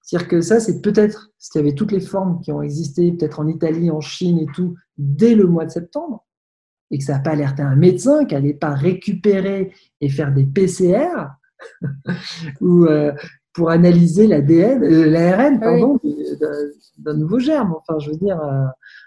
[0.00, 3.12] C'est-à-dire que ça, c'est peut-être ce qu'il y avait toutes les formes qui ont existé,
[3.12, 6.26] peut-être en Italie, en Chine et tout, dès le mois de septembre,
[6.90, 10.44] et que ça n'a pas alerté un médecin, qui n'allait pas récupérer et faire des
[10.44, 11.28] PCR,
[12.60, 13.12] ou euh,
[13.52, 15.98] pour analyser l'ADN, euh, l'ARN, pardon,
[16.98, 17.74] d'un nouveau germe.
[17.76, 18.64] Enfin, je veux dire, euh,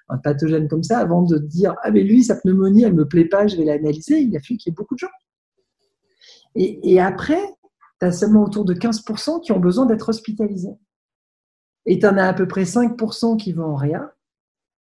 [0.09, 3.25] un pathogène comme ça, avant de dire ah mais lui sa pneumonie, elle me plaît
[3.25, 4.19] pas, je vais l'analyser.
[4.19, 5.07] Il a fallu qu'il y ait beaucoup de gens.
[6.55, 7.41] Et, et après,
[7.99, 10.75] tu as seulement autour de 15% qui ont besoin d'être hospitalisés.
[11.85, 14.15] Et tu en as à peu près 5% qui vont en réa,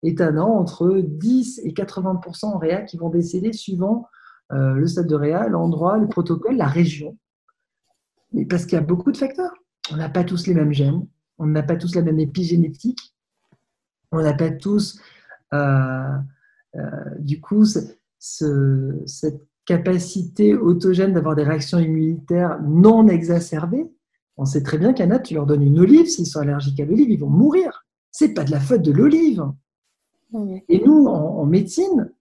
[0.04, 4.08] et tu en as entre 10 et 80% en réa qui vont décéder suivant
[4.52, 7.18] euh, le stade de réa, l'endroit, le protocole, la région.
[8.34, 9.54] Mais parce qu'il y a beaucoup de facteurs.
[9.92, 11.06] On n'a pas tous les mêmes gènes,
[11.38, 13.14] on n'a pas tous la même épigénétique,
[14.12, 15.00] on n'a pas tous.
[15.54, 16.18] Euh,
[16.76, 16.82] euh,
[17.20, 23.92] du coup, cette capacité autogène d'avoir des réactions immunitaires non exacerbées,
[24.38, 26.86] on sait très bien en a, tu leur donnes une olive, s'ils sont allergiques à
[26.86, 27.86] l'olive, ils vont mourir.
[28.12, 29.44] C'est pas de la faute de l'olive.
[30.68, 32.12] Et nous, en, médecine,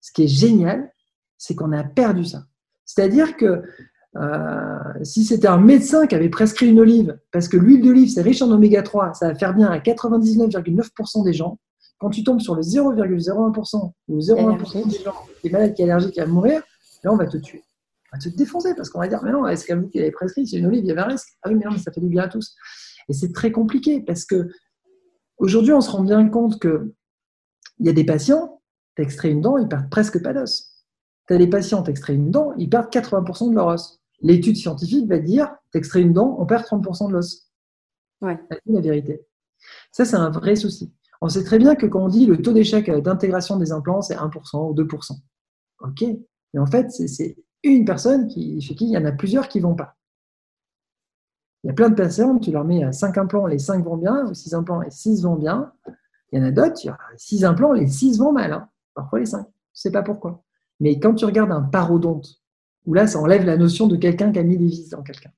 [0.00, 0.92] ce qui est génial,
[1.36, 2.44] c'est qu'on a perdu ça.
[2.84, 3.62] C'est-à-dire que
[4.20, 8.22] euh, si c'était un médecin qui avait prescrit une olive, parce que l'huile d'olive, c'est
[8.22, 11.58] riche en oméga 3, ça va faire bien à 99,9% des gens.
[11.98, 15.12] Quand tu tombes sur le 0,01% ou 0,1% des gens
[15.42, 16.62] qui sont malades, qui sont allergiques, qui vont mourir,
[17.04, 17.62] là, on va te tuer.
[18.12, 20.10] On va te défoncer parce qu'on va dire, mais non, est-ce qu'à vous qui avez
[20.10, 21.28] prescrit, c'est une olive, il y avait un risque.
[21.42, 22.54] Ah oui, mais non, mais ça fait du bien à tous.
[23.08, 24.48] Et c'est très compliqué parce que
[25.38, 26.92] aujourd'hui, on se rend bien compte que
[27.78, 28.62] il y a des patients,
[28.96, 30.72] tu extrais une dent, ils perdent presque pas d'os.
[31.28, 34.00] Tu as des patients, tu extrais une dent, ils perdent 80% de leur os.
[34.20, 37.50] L'étude scientifique va dire, tu extrais une dent, on perd 30% de l'os.
[38.22, 38.38] Ouais.
[38.50, 39.26] C'est la vérité.
[39.92, 40.92] Ça, c'est un vrai souci.
[41.20, 44.16] On sait très bien que quand on dit le taux d'échec d'intégration des implants, c'est
[44.16, 45.12] 1% ou 2%.
[45.80, 46.04] OK.
[46.54, 49.58] Mais en fait, c'est une personne qui, chez qui il y en a plusieurs qui
[49.58, 49.96] ne vont pas.
[51.64, 54.26] Il y a plein de patients, tu leur mets 5 implants, les 5 vont bien,
[54.26, 55.72] ou 6 implants, les 6 vont bien.
[56.30, 58.52] Il y en a d'autres, il y a 6 implants, les 6 vont mal.
[58.52, 58.68] Hein.
[58.94, 59.40] Parfois les 5.
[59.40, 60.44] Je ne sais pas pourquoi.
[60.80, 62.40] Mais quand tu regardes un parodonte,
[62.86, 65.30] où là, ça enlève la notion de quelqu'un qui a mis des vis dans quelqu'un,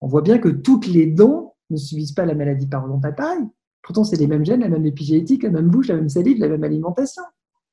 [0.00, 3.44] on voit bien que toutes les dents ne subissent pas la maladie parodontale pareil.
[3.82, 6.48] Pourtant, c'est les mêmes gènes, la même épigénétique, la même bouche, la même salive, la
[6.48, 7.22] même alimentation.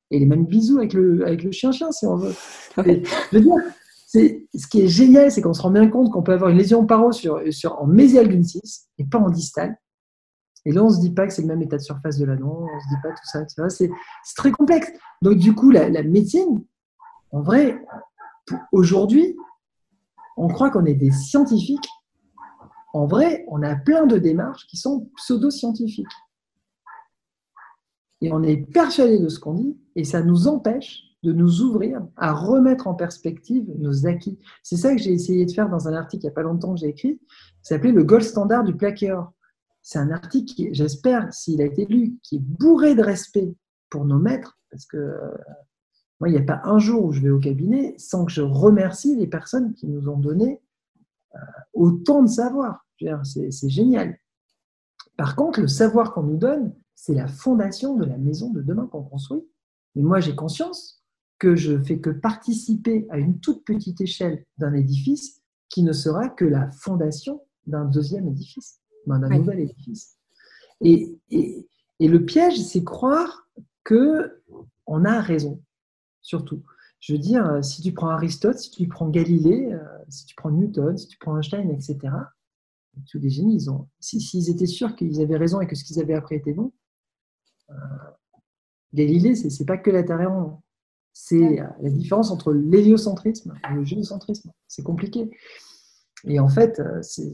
[0.10, 2.34] Et les mêmes bisous avec le, avec le chien-chien, si on veut.
[2.78, 2.82] je
[3.34, 3.56] veux dire,
[4.08, 6.86] ce qui est génial, c'est qu'on se rend bien compte qu'on peut avoir une lésion
[6.86, 9.78] paro sur, sur, en mésial d'une 6 et pas en distal.
[10.66, 12.26] Et là, on ne se dit pas que c'est le même état de surface de
[12.26, 13.90] la dent, on ne se dit pas tout ça, C'est
[14.36, 14.92] très complexe.
[15.22, 16.64] Donc, du coup, la, médecine,
[17.32, 17.82] en vrai,
[18.72, 19.36] aujourd'hui,
[20.38, 21.88] on croit qu'on est des scientifiques.
[22.94, 26.06] En vrai, on a plein de démarches qui sont pseudo-scientifiques.
[28.22, 32.02] Et on est persuadé de ce qu'on dit, et ça nous empêche de nous ouvrir
[32.16, 34.40] à remettre en perspective nos acquis.
[34.64, 36.74] C'est ça que j'ai essayé de faire dans un article il n'y a pas longtemps
[36.74, 39.32] que j'ai écrit, qui s'appelait Le gold standard du plaqueur
[39.88, 43.56] c'est un article qui, j'espère, s'il a été lu, qui est bourré de respect
[43.90, 45.16] pour nos maîtres, parce que
[46.20, 48.42] moi, il n'y a pas un jour où je vais au cabinet sans que je
[48.42, 50.62] remercie les personnes qui nous ont donné
[51.36, 51.40] euh,
[51.74, 52.86] autant de savoir.
[53.24, 54.18] C'est génial.
[55.16, 58.88] Par contre, le savoir qu'on nous donne, c'est la fondation de la maison de demain
[58.88, 59.44] qu'on construit.
[59.96, 61.04] Mais moi, j'ai conscience
[61.38, 66.30] que je fais que participer à une toute petite échelle d'un édifice qui ne sera
[66.30, 70.18] que la fondation d'un deuxième édifice d'un nouvel édifice.
[70.82, 71.68] Et, et,
[72.00, 73.48] et, le piège, c'est croire
[73.84, 74.42] que
[74.86, 75.62] on a raison,
[76.28, 76.62] surtout.
[77.00, 80.52] Je veux dire, si tu prends Aristote, si tu prends Galilée, euh, si tu prends
[80.52, 81.98] Newton, si tu prends Einstein, etc.,
[83.12, 86.02] tous les génies, ils ont, s'ils étaient sûrs qu'ils avaient raison et que ce qu'ils
[86.02, 86.74] avaient appris était bon,
[87.70, 87.74] euh,
[88.94, 90.58] Galilée, c'est, pas que la Terre est ronde.
[91.14, 94.52] C'est la différence entre l'héliocentrisme et le géocentrisme.
[94.68, 95.30] C'est compliqué.
[96.26, 97.32] Et en fait, euh, c'est,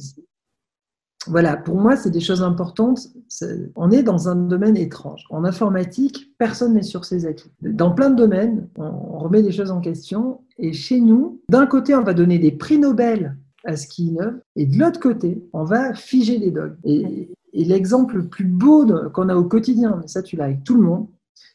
[1.28, 3.00] voilà, pour moi, c'est des choses importantes.
[3.76, 5.26] on est dans un domaine étrange.
[5.30, 7.52] En informatique, personne n'est sur ses acquis.
[7.62, 10.42] Dans plein de domaines, on remet des choses en question.
[10.58, 14.40] Et chez nous, d'un côté, on va donner des prix Nobel à ce qui innove,
[14.56, 16.76] et de l'autre côté, on va figer les dogmes.
[16.84, 20.76] Et, l'exemple le plus beau qu'on a au quotidien, mais ça tu l'as avec tout
[20.76, 21.08] le monde,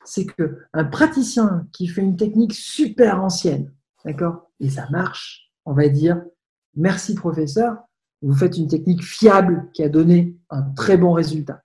[0.04, 3.72] c'est qu'un praticien qui fait une technique super ancienne,
[4.04, 6.22] d'accord, et ça marche, on va dire
[6.76, 7.78] merci professeur,
[8.22, 11.62] vous faites une technique fiable qui a donné un très bon résultat.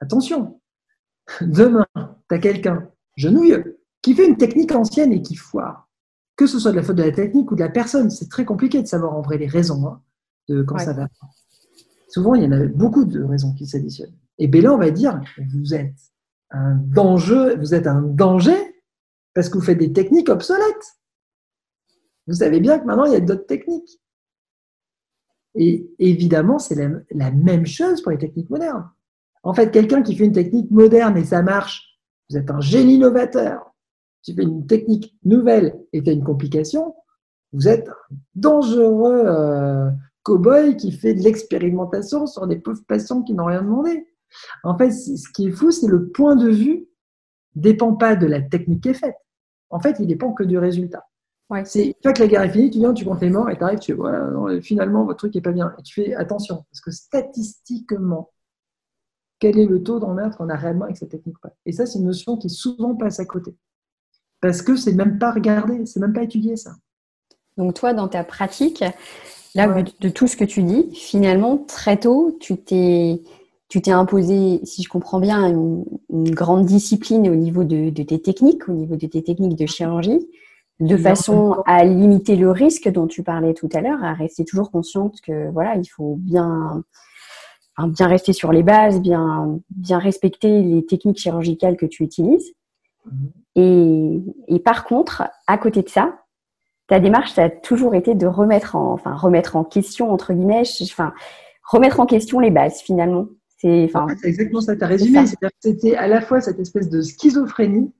[0.00, 0.60] Attention,
[1.40, 5.88] demain, tu as quelqu'un genouilleux qui fait une technique ancienne et qui foire.
[6.36, 8.44] Que ce soit de la faute de la technique ou de la personne, c'est très
[8.44, 10.02] compliqué de savoir en vrai les raisons hein,
[10.48, 11.08] de quand ça va.
[12.08, 14.16] Souvent, il y en a beaucoup de raisons qui s'additionnent.
[14.38, 15.20] Et là, on va dire,
[15.52, 15.96] vous êtes
[16.50, 18.56] un danger, vous êtes un danger
[19.34, 20.96] parce que vous faites des techniques obsolètes.
[22.28, 24.00] Vous savez bien que maintenant, il y a d'autres techniques.
[25.60, 26.76] Et évidemment, c'est
[27.10, 28.88] la, même chose pour les techniques modernes.
[29.42, 31.98] En fait, quelqu'un qui fait une technique moderne et ça marche,
[32.30, 33.74] vous êtes un génie novateur.
[34.22, 36.94] Tu fais une technique nouvelle et tu as une complication,
[37.52, 39.90] vous êtes un dangereux euh,
[40.22, 44.06] cow-boy qui fait de l'expérimentation sur des pauvres patients qui n'ont rien demandé.
[44.62, 46.86] En fait, ce qui est fou, c'est le point de vue
[47.56, 49.16] dépend pas de la technique qui est faite.
[49.70, 51.04] En fait, il dépend que du résultat.
[51.50, 51.64] Ouais.
[51.64, 53.56] C'est une fois que la guerre est finie, tu viens, tu comptes les morts et
[53.56, 55.74] tu arrives, tu fais finalement votre truc n'est pas bien.
[55.78, 58.30] Et tu fais attention, parce que statistiquement,
[59.38, 62.06] quel est le taux d'emmerde qu'on a réellement avec cette technique Et ça, c'est une
[62.06, 63.56] notion qui souvent passe à côté.
[64.40, 66.74] Parce que c'est même pas regardé, c'est même pas étudié ça.
[67.56, 68.84] Donc toi, dans ta pratique,
[69.54, 73.22] là, de tout ce que tu dis, finalement, très tôt, tu t'es
[73.68, 75.84] tu t'es imposé, si je comprends bien, une,
[76.30, 80.26] grande discipline au niveau de, tes techniques, au niveau de tes techniques de chirurgie,
[80.80, 84.70] de façon à limiter le risque dont tu parlais tout à l'heure, à rester toujours
[84.70, 86.84] consciente que voilà, il faut bien,
[87.78, 92.52] bien rester sur les bases, bien, bien respecter les techniques chirurgicales que tu utilises.
[93.06, 93.30] Mhm.
[93.56, 96.20] Et, et par contre, à côté de ça,
[96.86, 100.62] ta démarche, ça a toujours été de remettre en, enfin, remettre en question, entre guillemets,
[100.82, 101.12] enfin,
[101.64, 103.26] remettre en question les bases finalement.
[103.58, 105.24] C'est enfin, exactement ça, tu as résumé.
[105.58, 107.92] C'était à la fois cette espèce de schizophrénie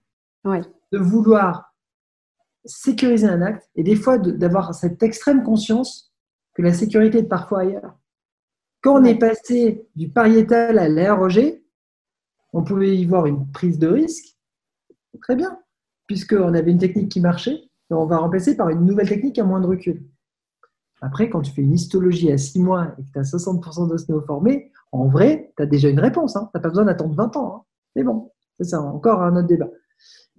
[0.45, 1.68] de vouloir
[2.65, 6.13] sécuriser un acte et des fois d'avoir cette extrême conscience
[6.55, 7.99] que la sécurité est parfois ailleurs.
[8.83, 11.61] Quand on est passé du pariétal à l'AROG,
[12.53, 14.37] on pouvait y voir une prise de risque,
[15.21, 15.59] très bien,
[16.07, 19.61] puisqu'on avait une technique qui marchait, on va remplacer par une nouvelle technique à moins
[19.61, 20.03] de recul.
[21.01, 24.09] Après, quand tu fais une histologie à 6 mois et que tu as 60% d'os
[24.09, 26.37] néoformés, en vrai, tu as déjà une réponse.
[26.37, 26.49] Hein.
[26.53, 27.55] Tu n'as pas besoin d'attendre 20 ans.
[27.55, 27.63] Hein.
[27.95, 29.69] Mais bon, c'est ça, encore un autre débat.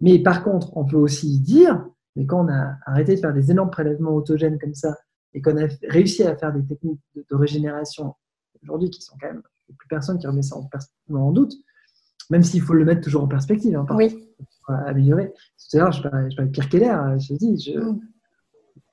[0.02, 1.86] Mais par contre, on peut aussi dire,
[2.20, 4.98] mais quand on a arrêté de faire des énormes prélèvements autogènes comme ça
[5.34, 8.14] et qu'on a réussi à faire des techniques de, régénération
[8.62, 9.42] aujourd'hui qui sont quand même,
[9.78, 11.54] plus personne qui remet ça en, doute,
[12.30, 13.74] même s'il faut le mettre toujours en perspective.
[13.74, 14.30] Hein, oui.
[14.66, 15.32] Pour améliorer.
[15.32, 17.80] Tout à l'heure, je parlais, de Pierre Keller, je dis, je...
[17.80, 18.02] Mm.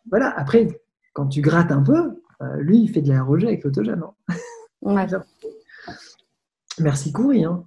[0.08, 0.68] voilà, après,
[1.12, 4.02] quand tu grattes un peu, euh, lui, il fait de l'aérogène avec l'autogène.
[4.82, 5.06] Ouais.
[6.80, 7.64] Merci Coury, hein.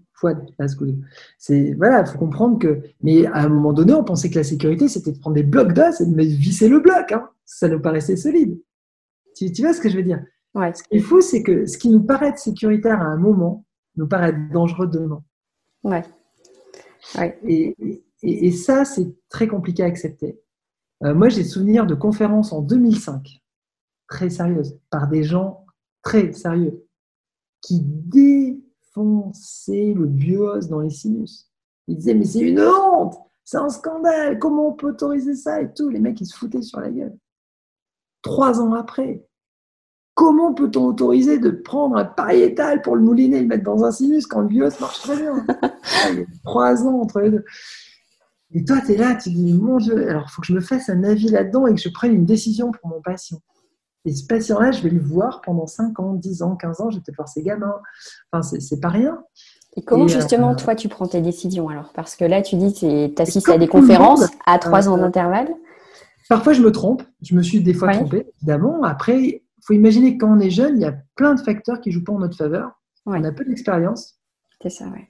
[1.38, 2.82] C'est voilà, il faut comprendre que.
[3.02, 5.74] Mais à un moment donné, on pensait que la sécurité, c'était de prendre des blocs
[5.74, 7.12] d'os et de visser le bloc.
[7.12, 7.30] Hein.
[7.46, 8.60] Ça nous paraissait solide.
[9.36, 10.22] Tu, vois ce que je veux dire?
[10.54, 10.74] Ouais.
[10.74, 14.36] Ce qu'il faut, c'est que ce qui nous paraît sécuritaire à un moment nous paraît
[14.52, 15.24] dangereux demain.
[15.84, 16.04] Ouais.
[17.48, 20.42] Et, et, ça, c'est très compliqué à accepter.
[21.04, 23.42] Euh, moi, j'ai souvenir de conférences en 2005,
[24.10, 25.66] très sérieuses, par des gens
[26.04, 26.84] très sérieux,
[27.62, 27.80] qui
[28.90, 31.50] défonçaient le bios dans les sinus.
[31.88, 35.74] Ils disaient, mais c'est une honte, c'est un scandale, comment on peut autoriser ça et
[35.74, 35.90] tout.
[35.90, 37.18] Les mecs, ils se foutaient sur la gueule.
[38.22, 39.26] Trois ans après,
[40.14, 43.92] comment peut-on autoriser de prendre un pariétal pour le mouliner et le mettre dans un
[43.92, 45.46] sinus quand le bios marche très bien?
[46.12, 47.46] Il y a trois ans entre les deux.
[48.52, 50.60] Et toi, tu es là, tu dis, mon Dieu, alors il faut que je me
[50.60, 53.38] fasse un avis là-dedans et que je prenne une décision pour mon patient.
[54.06, 56.98] Et ce patient-là, je vais le voir pendant 5 ans, 10 ans, 15 ans, je
[56.98, 57.76] vais peut-être voir ses gamins.
[58.32, 59.24] Enfin, c'est pas rien.
[59.76, 61.92] Et comment justement, euh, toi, tu prends tes décisions alors?
[61.94, 65.02] Parce que là, tu dis que tu assistes à des conférences à 3 ans euh,
[65.02, 65.54] d'intervalle.
[66.30, 67.04] Parfois, je me trompe.
[67.22, 68.84] Je me suis des fois trompé, évidemment.
[68.84, 71.82] Après, il faut imaginer que quand on est jeune, il y a plein de facteurs
[71.82, 72.72] qui jouent pas en notre faveur.
[73.06, 74.20] On a peu d'expérience.
[74.62, 75.02] C'est ça, oui.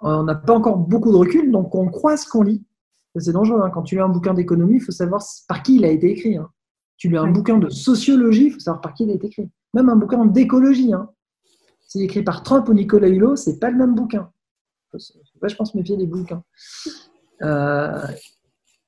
[0.00, 2.64] On n'a pas encore beaucoup de recul, donc on croit ce qu'on lit.
[3.16, 3.60] C'est dangereux.
[3.62, 3.70] Hein.
[3.70, 6.36] Quand tu lis un bouquin d'économie, il faut savoir par qui il a été écrit.
[6.36, 6.48] Hein.
[7.02, 9.50] Tu lis un bouquin de sociologie, il faut savoir par qui il a été écrit.
[9.74, 10.92] Même un bouquin d'écologie.
[10.92, 11.10] Hein.
[11.88, 14.30] C'est écrit par Trump ou Nicolas Hulot, c'est pas le même bouquin.
[14.94, 16.44] je pense méfier des bouquins.
[17.42, 18.06] Euh,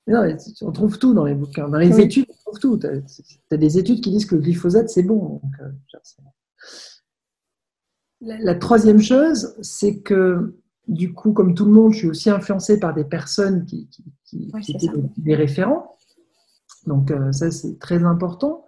[0.06, 1.68] on trouve tout dans les bouquins.
[1.68, 2.78] Dans les études, on trouve tout.
[2.78, 2.86] Tu
[3.50, 5.40] as, des études qui disent que le glyphosate, c'est bon.
[5.60, 5.72] Euh,
[8.20, 10.54] la, troisième chose, c'est que
[10.86, 13.88] du coup, comme tout le monde, je suis aussi influencé par des personnes qui,
[14.32, 14.86] étaient
[15.16, 15.94] des référents.
[16.86, 18.64] Donc euh, ça, c'est très important.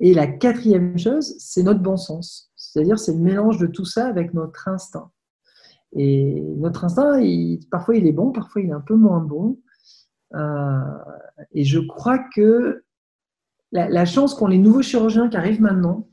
[0.00, 2.52] Et la quatrième chose, c'est notre bon sens.
[2.56, 5.10] C'est-à-dire, c'est le mélange de tout ça avec notre instinct.
[5.94, 7.20] Et notre instinct,
[7.70, 9.58] parfois il est bon, parfois il est un peu moins bon.
[10.34, 10.80] Euh,
[11.52, 12.84] et je crois que
[13.72, 16.08] la, chance qu'ont les nouveaux chirurgiens qui arrivent maintenant,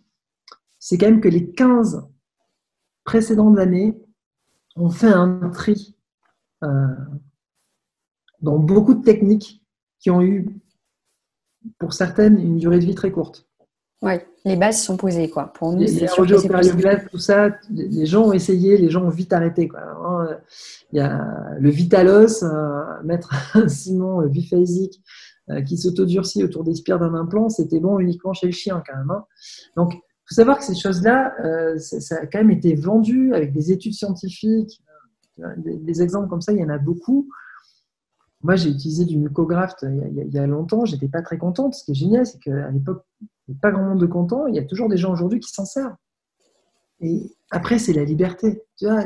[0.80, 2.08] c'est quand même que les 15
[3.04, 3.98] précédentes années
[4.76, 5.98] ont fait un tri
[6.64, 6.88] euh,
[8.42, 9.64] dans beaucoup de techniques
[10.00, 10.62] qui ont eu
[11.80, 13.48] pour certaines, une durée de vie très courte.
[14.04, 15.54] Oui, les bases sont posées, quoi.
[15.54, 16.28] Pour nous, c'est sûr
[17.10, 19.80] tout ça, les gens ont essayé, les gens ont vite arrêté, quoi.
[19.82, 20.38] Hein,
[20.92, 25.02] il y a le Vitalos, euh, mettre un ciment biphasique
[25.50, 28.98] euh, qui s'autodurcit autour des spires d'un implant, c'était bon uniquement chez le chien, quand
[28.98, 29.10] même.
[29.10, 29.24] Hein.
[29.78, 33.54] Donc, il faut savoir que ces choses-là, euh, ça, a quand même été vendu avec
[33.54, 34.82] des études scientifiques.
[35.58, 37.30] des, exemples comme ça, il y en a beaucoup.
[38.44, 41.76] Moi, j'ai utilisé du mucograft il y a, longtemps, j'étais pas très contente.
[41.76, 44.48] Ce qui est génial, c'est qu'à l'époque, il n'y avait pas grand monde de contents.
[44.48, 45.96] Il y a toujours des gens aujourd'hui qui s'en servent.
[47.00, 48.64] Et après, c'est la liberté.
[48.78, 49.06] Tu vois,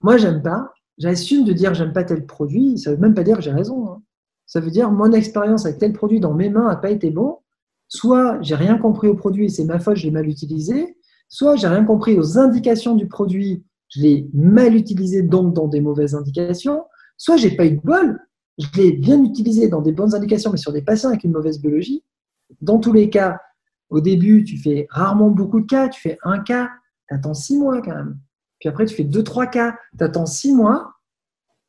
[0.00, 0.72] moi, j'aime pas.
[0.96, 2.78] J'assume de dire j'aime pas tel produit.
[2.78, 3.88] Ça veut même pas dire que j'ai raison.
[3.88, 4.02] Hein.
[4.46, 7.38] Ça veut dire mon expérience avec tel produit dans mes mains n'a pas été bon.
[7.86, 10.96] Soit j'ai rien compris au produit et c'est ma faute, je l'ai mal utilisé.
[11.28, 15.80] Soit j'ai rien compris aux indications du produit, je l'ai mal utilisé donc dans des
[15.80, 16.84] mauvaises indications.
[17.16, 18.18] Soit j'ai pas eu de bol,
[18.58, 21.60] je l'ai bien utilisé dans des bonnes indications, mais sur des patients avec une mauvaise
[21.60, 22.04] biologie.
[22.60, 23.40] Dans tous les cas,
[23.90, 26.68] au début, tu fais rarement beaucoup de cas, tu fais un cas,
[27.08, 28.18] tu attends six mois quand même.
[28.58, 30.94] puis après tu fais deux, trois cas, tu attends six mois,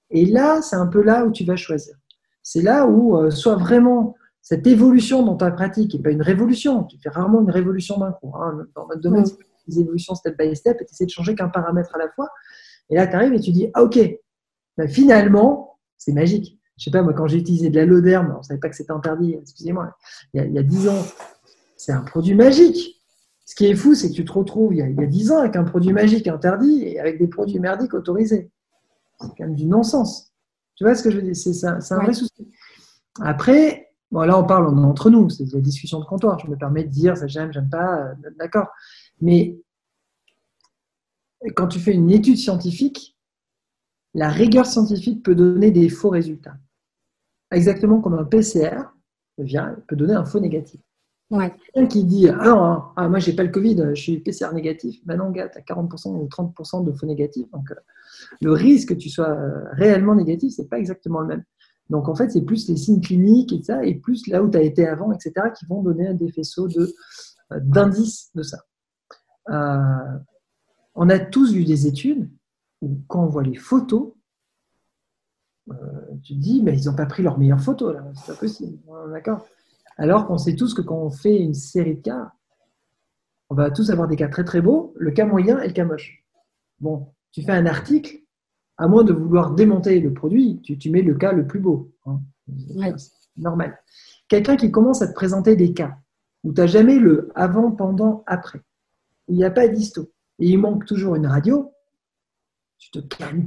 [0.10, 1.96] et là, c'est un peu là où tu vas choisir.
[2.42, 6.84] C'est là où euh, soit vraiment cette évolution dans ta pratique, et pas une révolution,
[6.84, 8.34] tu fais rarement une révolution d'un coup.
[8.36, 8.66] Hein.
[8.76, 9.36] Dans notre domaine, c'est
[9.68, 12.30] des évolutions step by step, et tu essaies de changer qu'un paramètre à la fois.
[12.90, 14.00] Et là, tu arrives et tu dis, ah, ok,
[14.78, 16.59] ben, finalement, c'est magique.
[16.80, 18.76] Je sais pas, moi, quand j'ai utilisé de la Loderme, on ne savait pas que
[18.76, 19.96] c'était interdit, excusez-moi,
[20.34, 21.06] il y a dix ans,
[21.76, 23.02] c'est un produit magique.
[23.46, 25.56] Ce qui est fou, c'est que tu te retrouves il y, a, dix ans avec
[25.56, 28.50] un produit magique interdit et avec des produits merdiques autorisés.
[29.20, 30.32] C'est quand même du non-sens.
[30.76, 31.36] Tu vois ce que je veux dire?
[31.36, 32.52] C'est un, vrai souci.
[33.20, 36.40] Après, bon, là, on parle entre nous, c'est la discussion de comptoir.
[36.40, 38.68] Je me permets de dire ça j'aime, j'aime pas, euh, d'accord.
[39.20, 39.60] Mais
[41.56, 43.18] quand tu fais une étude scientifique,
[44.14, 46.56] la rigueur scientifique peut donner des faux résultats.
[47.52, 48.84] Exactement comme un PCR
[49.38, 50.82] vient, peut donner un faux négatif.
[51.32, 51.54] Ouais.
[51.74, 55.00] Quelqu'un qui dit Ah non, ah, moi j'ai pas le Covid, je suis PCR négatif.
[55.06, 57.50] Ben non, gars, tu as 40% ou 30% de faux négatifs.
[57.52, 57.76] Donc euh,
[58.42, 61.44] le risque que tu sois euh, réellement négatif, c'est pas exactement le même.
[61.90, 64.58] Donc en fait, c'est plus les signes cliniques et ça, et plus là où tu
[64.58, 66.94] as été avant, etc., qui vont donner des faisceaux de,
[67.52, 68.60] euh, d'indices de ça.
[70.96, 72.30] on a tous vu des études
[72.82, 74.14] où quand on voit les photos,
[76.24, 78.78] tu te dis, mais ils n'ont pas pris leurs meilleures photos, là, c'est pas possible.
[79.12, 79.46] D'accord
[80.00, 82.32] alors qu'on sait tous que quand on fait une série de cas,
[83.50, 85.84] on va tous avoir des cas très très beaux, le cas moyen et le cas
[85.84, 86.24] moche.
[86.80, 88.20] Bon, tu fais un article,
[88.78, 91.92] à moins de vouloir démonter le produit, tu, mets le cas le plus beau.
[92.06, 92.22] Hein.
[93.36, 93.78] Normal.
[94.30, 95.98] Quelqu'un qui commence à te présenter des cas
[96.46, 98.62] où tu n'as jamais le avant, pendant, après,
[99.28, 101.74] il n'y a pas d'histo, et il manque toujours une radio,
[102.78, 103.00] tu te,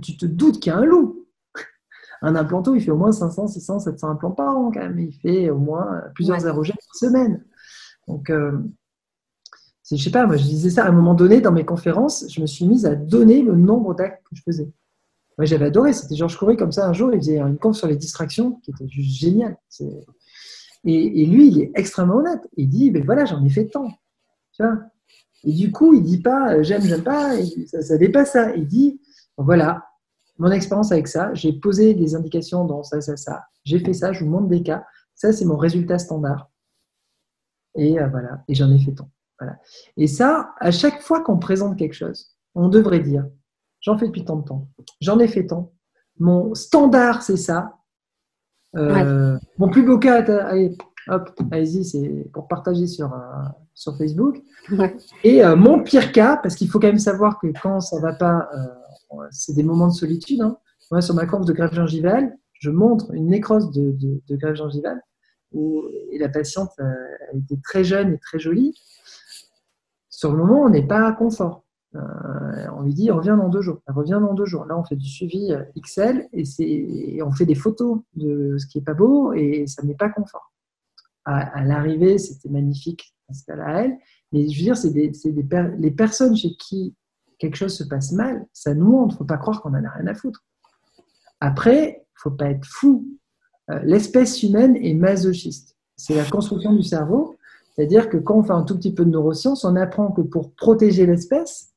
[0.03, 1.22] tu te doutes qu'il y a un loup.
[2.23, 4.99] Un implanto, il fait au moins 500, 600, 700 implants par an quand même.
[4.99, 6.53] Il fait au moins plusieurs ouais.
[6.53, 7.45] par semaine.
[8.07, 8.53] Donc, euh,
[9.97, 12.41] je sais pas, moi je disais ça à un moment donné dans mes conférences, je
[12.41, 14.73] me suis mise à donner le nombre d'actes que je faisais.
[15.39, 17.89] Moi j'avais adoré, c'était Georges Coury comme ça un jour, il faisait une conf sur
[17.89, 19.57] les distractions qui était juste génial.
[20.85, 22.41] Et, lui, il est extrêmement honnête.
[22.57, 23.89] Il dit, ben voilà, j'en ai fait tant.
[24.53, 24.79] Tu vois?
[25.45, 28.55] Et du coup, il dit pas euh, j'aime, j'aime pas, ça, ça dépasse ça.
[28.57, 29.01] Il dit,
[29.37, 29.85] voilà,
[30.39, 34.13] mon expérience avec ça, j'ai posé des indications dans ça, ça, ça, j'ai fait ça,
[34.13, 36.51] je vous montre des cas, ça c'est mon résultat standard.
[37.75, 39.11] Et euh, voilà, et j'en ai fait tant.
[39.39, 39.59] Voilà.
[39.97, 43.27] Et ça, à chaque fois qu'on présente quelque chose, on devrait dire,
[43.81, 44.69] j'en fais depuis tant de temps,
[45.01, 45.73] j'en ai fait tant,
[46.19, 47.79] mon standard c'est ça,
[48.77, 50.77] euh, mon plus beau cas, allez,
[51.09, 53.19] hop, allez-y, c'est pour partager sur, euh,
[53.75, 54.43] sur Facebook.
[55.25, 58.13] Et mon pire cas, parce qu'il faut quand même savoir que quand ça ne va
[58.15, 58.49] pas
[59.31, 60.41] c'est des moments de solitude.
[60.41, 60.57] Hein.
[60.91, 65.01] Moi, sur ma courbe de grève gingivale, je montre une nécrose de, grève gingivale
[65.53, 66.85] où et la patiente euh,
[67.33, 68.75] a été très jeune et très jolie.
[70.09, 71.65] Sur le moment, on n'est pas à confort.
[71.95, 72.01] Euh,
[72.75, 73.83] on lui dit, revient dans deux jours.
[73.87, 74.65] Elle revient dans deux jours.
[74.65, 78.79] Là, on fait du suivi euh, XL et, on fait des photos de ce qui
[78.79, 80.52] n'est pas beau et ça n'est pas confort.
[81.25, 83.15] À, l'arrivée, c'était magnifique
[83.47, 83.99] qu'elle a elle.
[84.33, 85.13] Mais je veux dire, c'est des,
[85.79, 86.95] les personnes chez qui
[87.39, 89.11] quelque chose se passe mal, ça nous montre.
[89.11, 90.45] Il ne faut pas croire qu'on n'en a rien à foutre.
[91.41, 93.07] Après, il ne faut pas être fou.
[93.71, 95.77] Euh, l'espèce humaine est masochiste.
[95.97, 97.37] C'est la construction du cerveau.
[97.75, 100.55] C'est-à-dire que quand on fait un tout petit peu de neurosciences, on apprend que pour
[100.55, 101.73] protéger l'espèce,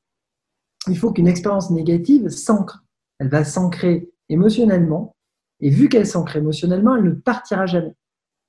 [0.88, 2.84] il faut qu'une expérience négative s'ancre.
[3.18, 5.16] Elle va s'ancrer émotionnellement.
[5.60, 7.96] Et vu qu'elle s'ancre émotionnellement, elle ne partira jamais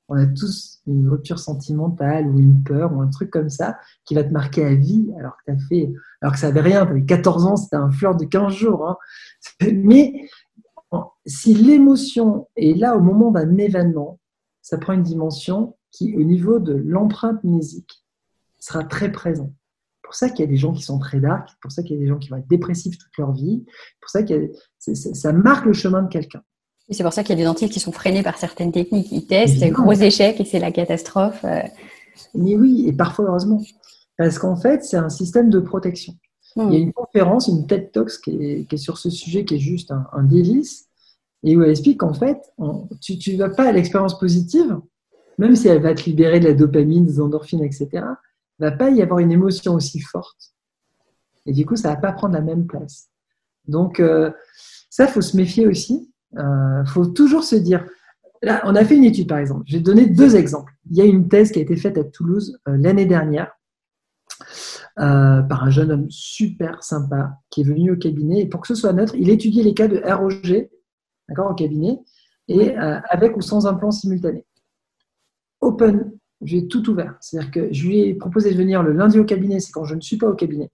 [0.09, 4.15] on a tous une rupture sentimentale ou une peur ou un truc comme ça qui
[4.15, 6.91] va te marquer à vie alors que tu fait, alors que ça n'avait rien, tu
[6.91, 8.87] avais 14 ans, c'était un fleur de 15 jours.
[8.87, 8.97] Hein.
[9.73, 10.27] Mais
[11.25, 14.19] si l'émotion est là au moment d'un événement,
[14.61, 18.05] ça prend une dimension qui, au niveau de l'empreinte mnésique,
[18.59, 19.51] sera très présente.
[19.95, 21.95] C'est pour ça qu'il y a des gens qui sont très dark, pour ça qu'il
[21.95, 23.65] y a des gens qui vont être dépressifs toute leur vie,
[23.99, 26.41] pour ça que ça marque le chemin de quelqu'un.
[26.89, 29.11] C'est pour ça qu'il y a des dentistes qui sont freinés par certaines techniques.
[29.11, 31.43] Ils testent, gros échec et c'est la catastrophe.
[31.43, 31.61] Euh.
[32.33, 33.61] Mais oui, et parfois heureusement.
[34.17, 36.15] Parce qu'en fait, c'est un système de protection.
[36.55, 36.83] Il y a hmm.
[36.83, 40.87] une conférence, une TED Talks qui est, sur ce sujet qui est juste un, délice
[41.43, 42.37] et où elle explique qu'en fait,
[42.99, 44.79] tu ne vas pas à l'expérience positive,
[45.37, 48.75] même si elle va te libérer de la dopamine, des endorphines, etc., il ne va
[48.75, 50.55] pas y avoir une émotion aussi forte.
[51.45, 53.09] Et du coup, ça ne va pas prendre la même place.
[53.67, 54.31] Donc, euh,
[54.89, 56.11] ça, il faut se méfier aussi.
[56.33, 57.85] Il euh, faut toujours se dire.
[58.43, 59.63] Là, on a fait une étude, par exemple.
[59.65, 60.73] Je vais donner deux exemples.
[60.91, 63.51] Il y a une thèse qui a été faite à Toulouse euh, l'année dernière
[64.99, 68.41] euh, par un jeune homme super sympa qui est venu au cabinet.
[68.41, 70.69] Et pour que ce soit neutre, il étudiait les cas de ROG
[71.29, 71.99] d'accord, au cabinet,
[72.47, 74.45] et avec ou sans implant simultané.
[75.59, 77.17] Open, j'ai tout ouvert.
[77.19, 79.95] C'est-à-dire que je lui ai proposé de venir le lundi au cabinet, c'est quand je
[79.95, 80.71] ne suis pas au cabinet.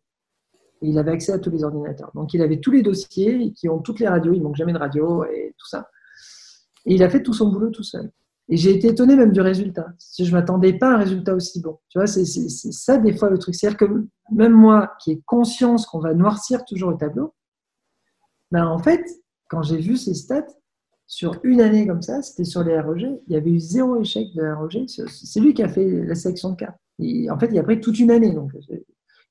[0.84, 2.12] Et il avait accès à tous les ordinateurs.
[2.14, 4.78] Donc il avait tous les dossiers qui ont toutes les radios, il manque jamais de
[4.78, 5.90] radio et tout ça.
[6.86, 8.12] Et il a fait tout son boulot tout seul.
[8.50, 9.88] Et j'ai été étonné même du résultat.
[10.20, 11.80] Je ne m'attendais pas à un résultat aussi bon.
[11.90, 13.56] Tu vois, c'est ça des fois le truc.
[13.56, 13.86] C'est-à-dire que
[14.32, 17.34] même moi qui ai conscience qu'on va noircir toujours le tableau,
[18.52, 19.02] ben en fait,
[19.50, 20.46] quand j'ai vu ces stats,
[21.06, 24.34] sur une année comme ça, c'était sur les REG, il y avait eu zéro échec
[24.36, 24.88] de REG.
[24.88, 26.76] C'est lui qui a fait la sélection de cas.
[27.00, 28.32] en fait, il a pris toute une année.
[28.32, 28.52] Donc,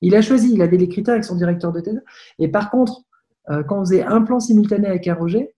[0.03, 2.01] il a choisi, il avait les critères avec son directeur de thèse.
[2.37, 3.03] Et par contre,
[3.49, 5.49] euh, quand on faisait un plan simultané avec REG,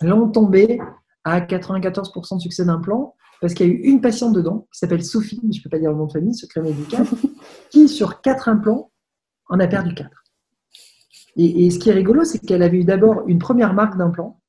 [0.00, 0.78] là, on tombait
[1.24, 4.78] à 94% de succès d'un plan, parce qu'il y a eu une patiente dedans, qui
[4.78, 7.06] s'appelle Sophie, mais je ne peux pas dire le nom de famille, secret médical,
[7.70, 8.90] qui, sur quatre implants,
[9.48, 10.24] en a perdu quatre.
[11.36, 14.40] Et, ce qui est rigolo, c'est qu'elle avait eu d'abord une première marque d'implant,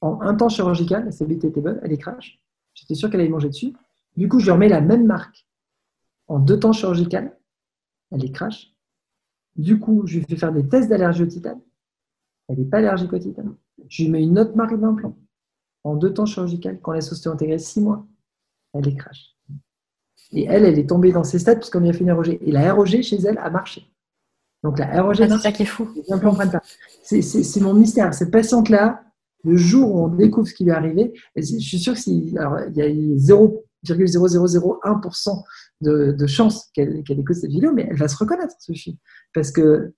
[0.00, 2.40] en un temps chirurgical, sa BT était bonne, elle est crash.
[2.74, 3.72] J'étais sûr qu'elle allait manger dessus.
[4.16, 5.46] Du coup, je lui remets la même marque
[6.26, 7.37] en deux temps chirurgical,
[8.10, 8.74] elle est crash.
[9.56, 11.60] Du coup, je lui fais faire des tests d'allergie au titane.
[12.48, 13.56] Elle n'est pas allergique au titane.
[13.88, 15.16] Je lui mets une autre marque d'implant
[15.84, 18.06] en deux temps chirurgical, quand la société intégrée six mois,
[18.74, 19.36] elle est crash.
[20.32, 22.38] Et elle, elle est tombée dans ces stades parce qu'on lui a fait une ROG.
[22.40, 23.86] Et la ROG chez elle a marché.
[24.62, 25.88] Donc la ROG, ah, c'est ça qui est fou.
[27.02, 28.12] C'est mon mystère.
[28.12, 29.02] Cette patiente-là,
[29.44, 32.38] le jour où on découvre ce qui lui est arrivé, je suis sûr qu'il y
[32.38, 32.88] a
[33.86, 35.42] 0,0001%
[35.80, 38.98] de, de chance qu'elle écoute cette vidéo, mais elle va se reconnaître, Sophie.
[39.32, 39.92] Parce que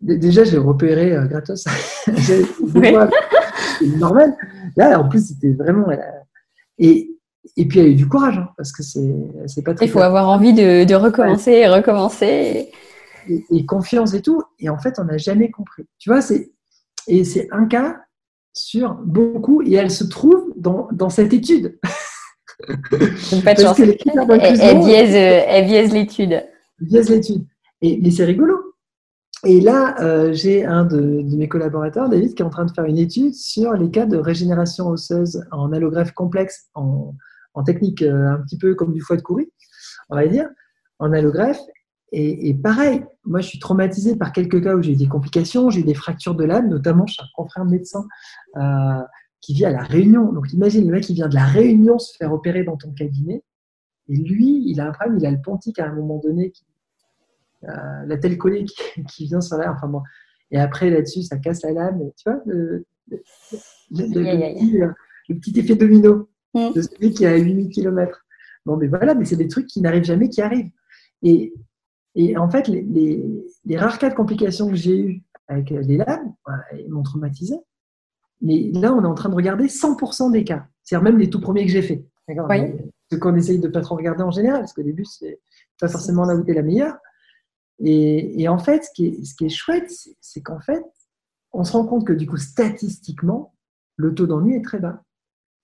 [0.00, 1.64] déjà, j'ai repéré euh, gratos.
[2.18, 2.44] c'est
[3.98, 4.36] normal.
[4.76, 5.86] Là, en plus, c'était vraiment.
[6.78, 7.10] Et,
[7.56, 9.86] et puis, elle a eu du courage, hein, parce que c'est pas très.
[9.86, 12.70] Il faut avoir envie de, de recommencer et recommencer.
[13.50, 14.42] Et, confiance et tout.
[14.60, 15.84] Et en fait, on n'a jamais compris.
[15.98, 16.52] Tu vois, c'est.
[17.08, 18.00] Et c'est un cas
[18.52, 21.78] sur beaucoup, et elle se trouve dans, dans cette étude.
[23.44, 23.78] pas de chance.
[23.80, 23.96] Elle,
[24.60, 26.44] elle, biaise, elle biaise l'étude.
[26.80, 27.44] Biaise l'étude.
[27.82, 28.66] Et, mais c'est rigolo.
[29.44, 32.84] Et là, euh, j'ai un de, mes collaborateurs, David, qui est en train de faire
[32.84, 37.14] une étude sur les cas de régénération osseuse en allogreffe complexe, en,
[37.64, 39.50] technique euh, un petit peu comme du foie de couris,
[40.10, 40.48] on va dire,
[40.98, 41.60] en allogreffe.
[42.12, 45.80] Et, pareil, moi, je suis traumatisé par quelques cas où j'ai eu des complications, j'ai
[45.80, 48.06] eu des fractures de l'âme, notamment chez un confrère médecin
[48.56, 49.02] euh,
[49.46, 50.32] qui vit à La Réunion.
[50.32, 53.44] Donc, imagine le mec qui vient de La Réunion se faire opérer dans ton cabinet.
[54.08, 56.64] Et lui, il a un problème, il a le pontique à un moment donné qui,
[57.62, 58.64] euh, la telle collée
[59.08, 59.72] qui, vient sur l'air.
[59.76, 60.02] Enfin bon.
[60.50, 62.10] Et après, là-dessus, ça casse la lame.
[62.16, 62.84] Tu vois, le,
[65.28, 66.72] petit, effet domino mm.
[66.74, 68.26] de celui qui est à 8000 km.
[68.64, 70.72] Bon, mais voilà, mais c'est des trucs qui n'arrivent jamais, qui arrivent.
[71.22, 71.54] Et,
[72.16, 72.82] et en fait, les,
[73.64, 76.34] les, rares cas de complications que j'ai eues avec les lames,
[76.76, 77.54] ils m'ont traumatisé.
[78.40, 80.66] Mais là, on est en train de regarder 100% des cas.
[80.82, 82.04] C'est-à-dire même les tout premiers que j'ai faits.
[83.10, 85.40] Ce qu'on essaye de ne pas trop regarder en général, parce qu'au début, c'est
[85.80, 86.96] pas forcément là où tu es la meilleure.
[87.78, 90.84] Et, en fait, ce qui est, ce qui est chouette, c'est qu'en fait,
[91.52, 93.54] on se rend compte que du coup, statistiquement,
[93.96, 95.02] le taux d'ennui est très bas,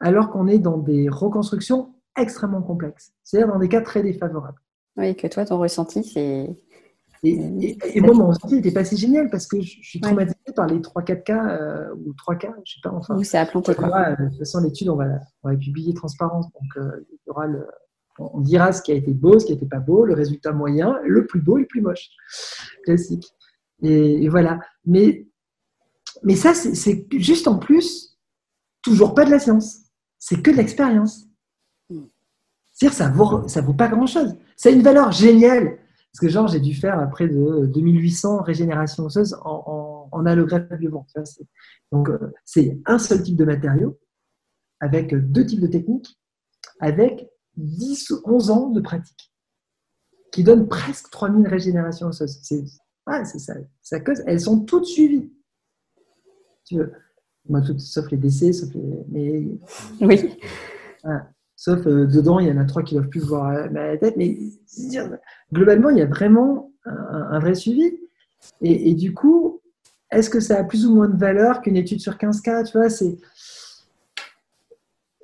[0.00, 4.60] alors qu'on est dans des reconstructions extrêmement complexes, c'est-à-dire dans des cas très défavorables.
[4.96, 6.54] Oui, que toi, ton ressenti, c'est...
[7.24, 10.78] Et, moi, mon ressenti n'était pas si génial parce que je suis traumatisé par les
[10.78, 13.16] 3-4 cas euh, ou 3 cas, je sais pas, enfin.
[13.16, 13.96] Où c'est à planter, quoi.
[13.96, 15.06] Euh, de toute façon, l'étude, on va,
[15.44, 17.64] on va publier transparence, donc euh, il y aura le,
[18.18, 20.98] on dira ce qui a été beau, ce qui n'était pas beau, le résultat moyen,
[21.04, 22.10] le plus beau et le plus moche.
[22.84, 23.32] Classique.
[23.82, 24.60] Et, voilà.
[24.84, 25.26] Mais,
[26.22, 28.18] mais ça, c'est juste en plus,
[28.82, 29.78] toujours pas de la science.
[30.18, 31.26] C'est que de l'expérience.
[32.72, 34.36] C'est-à-dire, ça vaut, ça vaut pas grand-chose.
[34.56, 35.78] Ça a une valeur géniale.
[36.12, 40.68] Parce que, genre, j'ai dû faire près de 2800 régénérations osseuses en, en, en allogreffe
[41.90, 43.98] Donc, euh, c'est un seul type de matériau,
[44.80, 46.18] avec deux types de techniques,
[46.80, 49.32] avec 10 ou 11 ans de pratique,
[50.32, 52.40] qui donne presque 3000 régénérations osseuses.
[52.42, 52.64] C'est
[53.38, 54.22] ça, ça cause.
[54.26, 55.32] Elles sont toutes suivies.
[56.64, 56.92] Tu veux.
[57.48, 59.04] Moi, sauf les décès, sauf les.
[59.08, 59.48] Mais,
[60.00, 60.38] oui.
[61.62, 64.16] Sauf euh, dedans, il y en a trois qui ne doivent plus voir la tête.
[64.16, 64.36] Mais
[65.52, 67.98] globalement, il y a vraiment un, vrai suivi.
[68.60, 69.60] Et, et, du coup,
[70.10, 72.76] est-ce que ça a plus ou moins de valeur qu'une étude sur 15 cas Tu
[72.76, 73.16] vois, c'est.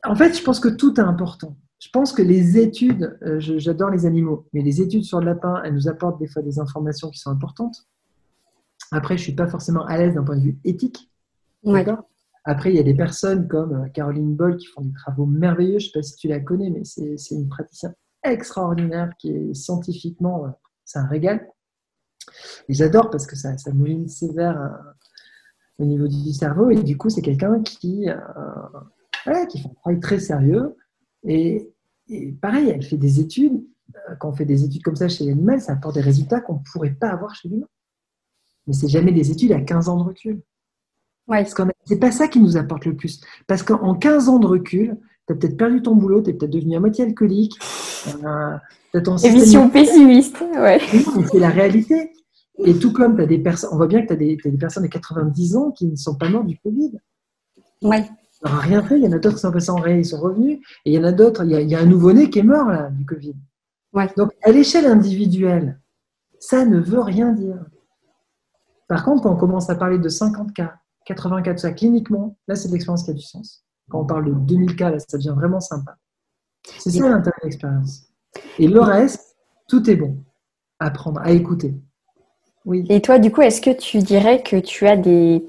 [0.04, 3.90] En fait, je pense que tout est important je pense que les études, euh, j'adore
[3.90, 7.08] les animaux, mais les études sur le lapin, elles nous apportent des fois des informations
[7.10, 7.86] qui sont importantes.
[8.90, 11.10] Après, je ne suis pas forcément à l'aise d'un point de vue éthique.
[12.44, 15.78] Après, il y a des personnes comme euh, Caroline Boll qui font des travaux merveilleux.
[15.78, 19.54] Je ne sais pas si tu la connais, mais c'est une praticienne extraordinaire qui est
[19.54, 20.50] scientifiquement, euh,
[20.84, 21.46] c'est un régal.
[22.68, 24.70] Et j'adore parce que ça, mouline sévère
[25.78, 26.70] au niveau du cerveau.
[26.70, 28.06] Et du coup, c'est quelqu'un qui,
[29.48, 30.76] qui fait un travail très sérieux
[31.24, 31.72] et,
[32.40, 33.64] pareil, elle fait des études.
[33.94, 36.54] Euh, quand on fait des études comme ça chez l'animal, ça apporte des résultats qu'on
[36.54, 37.68] ne pourrait pas avoir chez l'humain.
[38.66, 40.42] mais c'est jamais des études à 15 ans de recul.
[41.28, 41.46] Ouais.
[41.84, 43.20] C'est pas ça qui nous apporte le plus.
[43.46, 46.52] Parce qu'en 15 ans de recul, tu as peut-être perdu ton boulot, tu es peut-être
[46.52, 47.58] devenu à moitié alcoolique.
[48.24, 48.56] Euh,
[49.22, 50.80] vision pessimiste, ouais.
[51.30, 52.12] C'est la réalité.
[52.64, 54.84] Et tout comme tu as des personnes, on voit bien que tu as, des personnes
[54.84, 56.98] de 90 ans qui ne sont pas mortes du Covid.
[57.82, 58.08] Ouais.
[58.44, 58.98] N'ont rien fait.
[58.98, 60.58] Il y en a d'autres qui sont passés en réel, ils sont revenus.
[60.84, 62.90] Et il y en a d'autres, il, y a un nouveau-né qui est mort là,
[62.90, 63.36] du Covid.
[63.92, 64.08] Ouais.
[64.16, 65.78] Donc, à l'échelle individuelle,
[66.40, 67.58] ça ne veut rien dire.
[68.88, 70.77] Par contre, quand on commence à parler de 50 cas,
[71.08, 73.64] 80 cas de ça cliniquement, là, c'est de l'expérience qui a du sens.
[73.90, 75.96] Quand on parle de 2000 cas, là, ça devient vraiment sympa.
[76.78, 78.08] C'est ça l'intérêt de l'expérience.
[78.58, 79.36] Et le reste,
[79.68, 80.18] tout est bon.
[80.78, 81.74] Apprendre, à écouter.
[82.66, 82.84] Oui.
[82.90, 85.46] Et toi, du coup, est-ce que tu dirais que tu as des,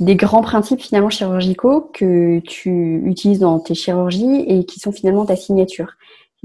[0.00, 5.26] des grands principes finalement chirurgicaux que tu utilises dans tes chirurgies et qui sont finalement
[5.26, 5.92] ta signature?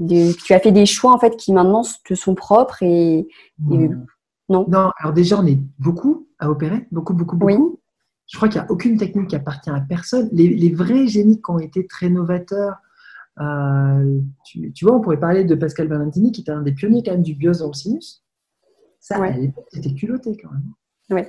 [0.06, 3.26] Tu as fait des choix en fait qui maintenant te sont propres et,
[3.58, 4.66] non.
[4.68, 4.92] non?
[4.98, 7.80] alors déjà, on est beaucoup à opérer, beaucoup, beaucoup, beaucoup.
[8.28, 10.28] Je crois qu'il n'y a aucune technique qui appartient à personne.
[10.32, 12.76] Les, vrais génies qui ont été très novateurs,
[13.40, 17.12] euh, tu, vois, on pourrait parler de Pascal Valentini, qui était un des pionniers quand
[17.12, 18.22] même du bios dans le sinus.
[19.00, 19.16] Ça,
[19.72, 20.72] c'était culotté quand même.
[21.10, 21.26] Ouais.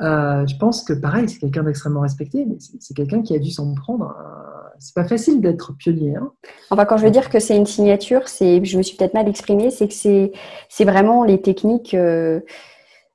[0.00, 3.50] Euh, je pense que pareil, c'est quelqu'un d'extrêmement respecté, mais c'est quelqu'un qui a dû
[3.50, 4.16] s'en prendre.
[4.18, 6.16] Euh, c'est pas facile d'être pionnier.
[6.16, 6.32] Hein.
[6.70, 9.28] Enfin, quand je veux dire que c'est une signature, c'est, je me suis peut-être mal
[9.28, 10.32] exprimée, c'est que c'est,
[10.70, 11.94] c'est vraiment les techniques.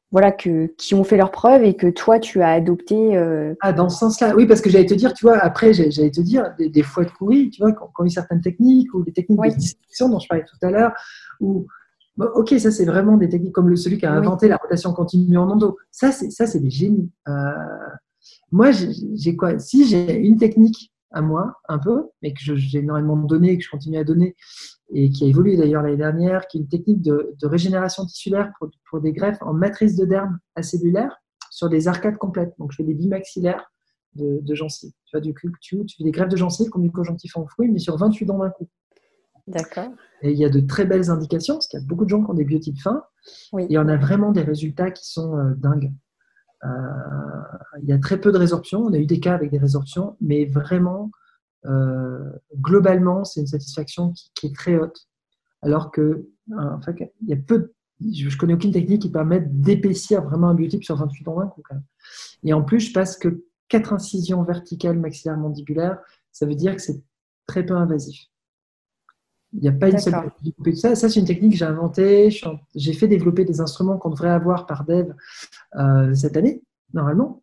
[0.05, 3.17] Euh, voilà, que, qui ont fait leurs preuves et que toi, tu as adopté.
[3.61, 6.21] Ah, dans ce sens-là, oui, parce que j'allais te dire, tu vois, après, j'allais te
[6.21, 9.41] dire, des, fois de courir, tu vois, quand, y a certaines techniques ou des techniques
[9.41, 10.93] de dissection dont je parlais tout à l'heure,
[11.41, 11.67] ou
[12.17, 15.49] ok, ça c'est vraiment des techniques comme celui qui a inventé la rotation continue en
[15.49, 15.77] endo.
[15.91, 17.11] Ça, c'est ça, c'est des génies.
[17.27, 17.51] Euh,
[18.51, 19.59] moi, j'ai quoi?
[19.59, 23.63] Si j'ai une technique à moi, un peu, mais que j'ai énormément donné et que
[23.63, 24.35] je continue à donner,
[24.93, 29.01] et qui a évolué d'ailleurs l'année dernière, qui est une technique de, régénération tissulaire pour,
[29.01, 31.17] des greffes en matrice de derme acellulaire
[31.51, 32.53] sur des arcades complètes.
[32.59, 33.71] Donc, je fais des bimaxillaires
[34.13, 34.93] de, de gencives.
[35.05, 37.69] Tu vois, du tu, tu fais des greffes de gencives comme du conjonctif en fruit,
[37.69, 38.67] mais sur 28 dents d'un coup.
[39.47, 39.89] D'accord.
[40.21, 42.23] Et il y a de très belles indications, parce qu'il y a beaucoup de gens
[42.23, 43.03] qui ont des biotypes fins,
[43.69, 45.91] et on a vraiment des résultats qui sont euh, dingues.
[46.63, 46.67] Euh,
[47.83, 50.17] il y a très peu de résorptions, on a eu des cas avec des résorptions,
[50.19, 51.11] mais vraiment,
[52.55, 55.07] globalement, c'est une satisfaction qui, est très haute.
[55.61, 59.61] Alors que, en fait, il y a peu je ne connais aucune technique qui permette
[59.61, 61.63] d'épaissir vraiment un biotype sur 28 ans d'un coup.
[62.43, 65.97] Et en plus, je passe que 4 incisions verticales maxillaires mandibulaires,
[66.31, 67.01] ça veut dire que c'est
[67.47, 68.27] très peu invasif.
[69.53, 70.77] Il n'y a pas une seule technique.
[70.77, 72.29] Ça, ça c'est une technique que j'ai inventée.
[72.75, 75.13] J'ai fait développer des instruments qu'on devrait avoir par Dev
[75.77, 76.61] euh, cette année,
[76.93, 77.41] normalement.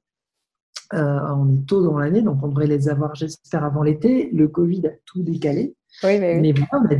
[0.92, 4.30] Euh, on est tôt dans l'année, donc on devrait les avoir, j'espère, avant l'été.
[4.32, 5.74] Le Covid a tout décalé.
[6.04, 6.98] Oui, mais, mais voilà, on a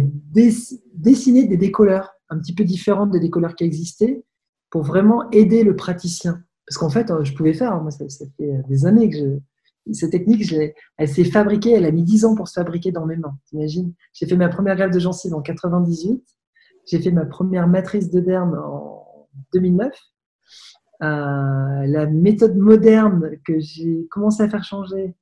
[0.95, 4.25] dessiné des décolleurs un petit peu différents des décolleurs qui existaient
[4.71, 6.43] pour vraiment aider le praticien.
[6.67, 9.25] Parce qu'en fait, je pouvais faire, moi, ça, ça fait des années que je,
[9.93, 10.55] cette technique,
[10.97, 13.37] elle s'est fabriquée, elle a mis 10 ans pour se fabriquer dans mes mains.
[13.47, 13.93] T'imagines?
[14.13, 16.23] J'ai fait ma première greffe de gencive en 98.
[16.87, 19.93] J'ai fait ma première matrice de derme en 2009.
[21.03, 25.15] Euh, la méthode moderne que j'ai commencé à faire changer,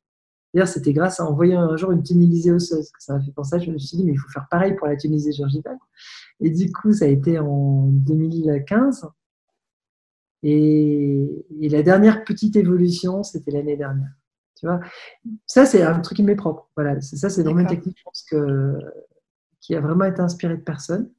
[0.52, 3.60] d'ailleurs, c'était grâce à envoyer un jour une tunnelisée osseuse que ça m'a fait penser.
[3.60, 5.78] Je me suis dit, mais il faut faire pareil pour la tunnelisée chirurgicale.
[6.40, 9.08] Et du coup, ça a été en 2015.
[10.42, 14.12] Et, et la dernière petite évolution, c'était l'année dernière.
[14.60, 14.80] Tu vois?
[15.46, 16.68] Ça, c'est un truc qui m'est propre.
[16.76, 18.78] Voilà, ça, c'est dans une technique, je pense, que,
[19.60, 21.10] qui a vraiment été inspiré de personne.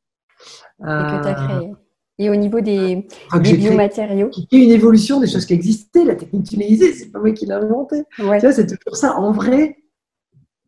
[0.79, 1.75] Et que tu as euh, créé.
[2.21, 6.05] Et au niveau des, ah, biomatériaux Qui est une évolution des choses qui existaient.
[6.05, 8.03] La technique tunnélisée, c'est pas moi qui l'ai inventée.
[8.15, 9.17] Tu vois, c'est toujours ça.
[9.17, 9.77] En vrai,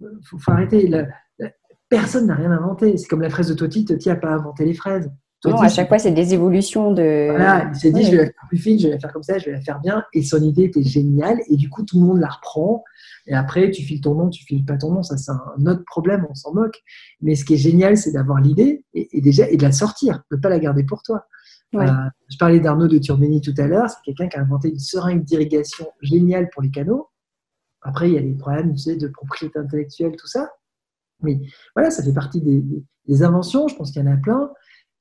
[0.02, 0.90] il faut, arrêter.
[1.90, 2.98] personne n'a rien inventé.
[2.98, 5.12] C'est comme la fraise de Totti, Totti n'a pas inventé les fraises.
[5.46, 7.28] Non, à chaque fois, c'est des évolutions de.
[7.30, 9.24] Voilà, il s'est dit, je vais la faire plus fine, je vais la faire comme
[9.24, 10.04] ça, je vais la faire bien.
[10.14, 11.38] Et son idée était géniale.
[11.50, 12.84] Et du coup, tout le monde la reprend.
[13.28, 15.04] Et après, tu files ton nom, tu files pas ton nom.
[15.04, 16.82] Ça, c'est un autre problème, on s'en moque.
[17.22, 20.38] Mais ce qui est génial, c'est d'avoir l'idée et, déjà et de la sortir, de
[20.38, 21.26] ne pas la garder pour toi.
[21.76, 21.88] Euh,
[22.30, 23.90] je parlais d'Arnaud de Turbini tout à l'heure.
[23.90, 27.10] C'est quelqu'un qui a inventé une seringue d'irrigation géniale pour les canaux.
[27.82, 30.52] Après, il y a les problèmes tu sais, de propriété intellectuelle, tout ça.
[31.22, 31.40] Mais
[31.76, 32.64] voilà, ça fait partie des,
[33.08, 33.68] des inventions.
[33.68, 34.52] Je pense qu'il y en a plein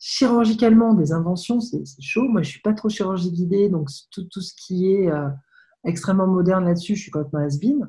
[0.04, 2.28] chirurgicalement, des inventions, c'est chaud.
[2.28, 5.28] Moi, je suis pas trop chirurgie guidée, donc tout, tout ce qui est euh,
[5.84, 7.88] extrêmement moderne là-dessus, je suis complètement has-been.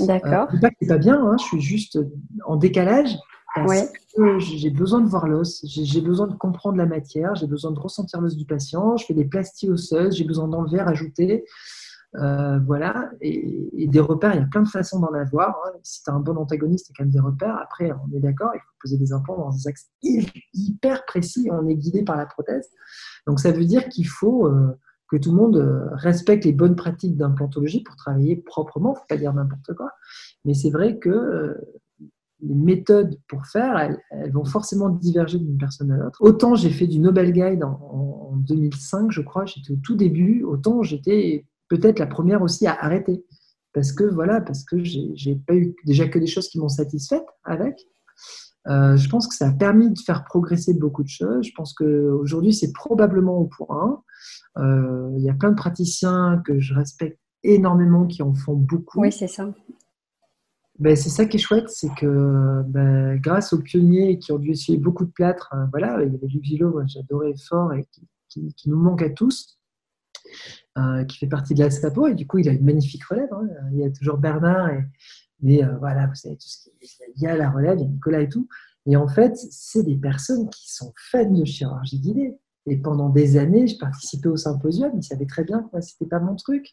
[0.00, 0.48] D'accord.
[0.54, 1.98] Euh, pas que c'est pas bien, hein, je suis juste
[2.46, 3.14] en décalage
[3.64, 7.72] parce que j'ai besoin de voir l'os, j'ai besoin de comprendre la matière, j'ai besoin
[7.72, 11.44] de ressentir l'os du patient, je fais des plasties osseuses, j'ai besoin d'enlever, rajouter.
[12.14, 15.50] Euh, voilà, et, des repères, il y a plein de façons d'en avoir.
[15.66, 15.72] Hein.
[15.82, 17.58] Si tu as un bon antagoniste, a quand même des repères.
[17.60, 19.90] Après, on est d'accord, il faut poser des implants dans des axes
[20.54, 22.70] hyper précis, on est guidé par la prothèse.
[23.26, 24.78] Donc ça veut dire qu'il faut, euh,
[25.08, 28.98] que tout le monde euh, respecte les bonnes pratiques d'implantologie pour travailler proprement, il ne
[28.98, 29.90] faut pas dire n'importe quoi.
[30.44, 31.54] Mais c'est vrai que euh,
[32.40, 36.18] les méthodes pour faire, elles, vont forcément diverger d'une personne à l'autre.
[36.20, 40.42] Autant j'ai fait du Nobel Guide en, en 2005, je crois, j'étais au tout début,
[40.42, 43.24] autant j'étais peut-être la première aussi à arrêter.
[43.72, 47.26] Parce que voilà, parce que j'ai pas eu déjà que des choses qui m'ont satisfaite
[47.44, 47.86] avec.
[48.68, 51.46] Euh, je pense que ça a permis de faire progresser beaucoup de choses.
[51.46, 54.02] Je pense qu'aujourd'hui, c'est probablement au point.
[54.56, 59.00] Euh, il y a plein de praticiens que je respecte énormément qui en font beaucoup.
[59.00, 59.52] Oui, c'est ça.
[60.78, 64.50] Ben, c'est ça qui est chouette, c'est que ben, grâce aux pionniers qui ont dû
[64.50, 67.86] essayer beaucoup de plâtre, hein, voilà, il y avait Luc Villot, j'adorais fort et
[68.28, 69.58] qui, nous manque à tous,
[70.76, 73.32] euh, qui fait partie de la SAPO, et du coup il a une magnifique relève.
[73.32, 73.48] Hein.
[73.72, 74.84] Il y a toujours Bernard et,
[75.40, 76.70] mais euh, voilà, vous savez, tout ce qui
[77.16, 78.48] il y a la relève, il y a Nicolas et tout.
[78.86, 82.36] Et en fait, c'est des personnes qui sont fans de chirurgie guidée.
[82.66, 86.20] Et pendant des années, je participais au symposium, ils savaient très bien que c'était pas
[86.20, 86.72] mon truc.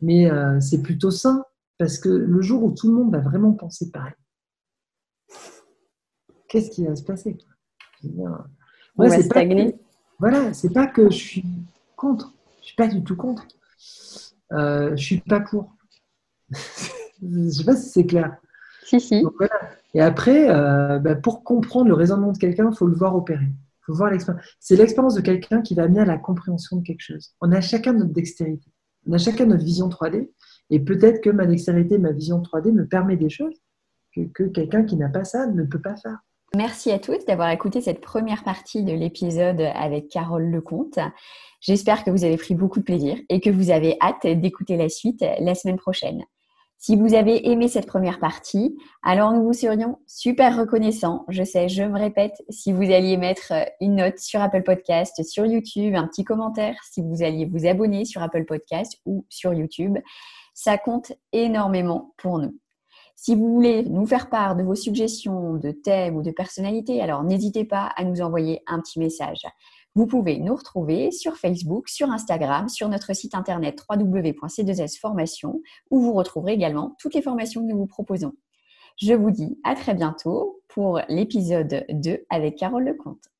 [0.00, 1.44] Mais euh, c'est plutôt sain,
[1.80, 4.12] parce que le jour où tout le monde va vraiment penser pareil,
[6.46, 7.38] qu'est-ce qui va se passer?
[9.22, 9.74] Stagner.
[10.18, 11.44] voilà, c'est pas que je suis
[11.96, 13.48] contre, je suis pas du tout contre.
[14.52, 15.74] Euh, je suis pas pour.
[17.22, 18.38] Je sais pas si c'est clair.
[18.84, 19.22] Si, si.
[19.92, 23.52] Et après, euh, bah, pour comprendre le raisonnement de quelqu'un, il faut le voir opérer.
[23.82, 24.42] faut voir l'expérience.
[24.58, 27.34] C'est l'expérience de quelqu'un qui va amener à la compréhension de quelque chose.
[27.42, 28.70] On a chacun notre dextérité.
[29.06, 30.30] On a chacun notre vision 3D.
[30.70, 33.60] Et peut-être que ma dextérité, ma vision 3D me permet des choses
[34.14, 36.18] que, que quelqu'un qui n'a pas ça ne peut pas faire.
[36.56, 40.98] Merci à tous d'avoir écouté cette première partie de l'épisode avec Carole Lecomte.
[41.60, 44.88] J'espère que vous avez pris beaucoup de plaisir et que vous avez hâte d'écouter la
[44.88, 46.24] suite la semaine prochaine.
[46.82, 51.26] Si vous avez aimé cette première partie, alors nous vous serions super reconnaissants.
[51.28, 53.52] Je sais, je me répète, si vous alliez mettre
[53.82, 58.06] une note sur Apple Podcast, sur YouTube, un petit commentaire, si vous alliez vous abonner
[58.06, 59.98] sur Apple Podcast ou sur YouTube,
[60.62, 62.54] ça compte énormément pour nous.
[63.16, 67.24] Si vous voulez nous faire part de vos suggestions de thèmes ou de personnalités, alors
[67.24, 69.40] n'hésitez pas à nous envoyer un petit message.
[69.94, 76.12] Vous pouvez nous retrouver sur Facebook, sur Instagram, sur notre site internet www.c2sformation où vous
[76.12, 78.32] retrouverez également toutes les formations que nous vous proposons.
[79.00, 83.30] Je vous dis à très bientôt pour l'épisode 2 avec Carole Lecomte.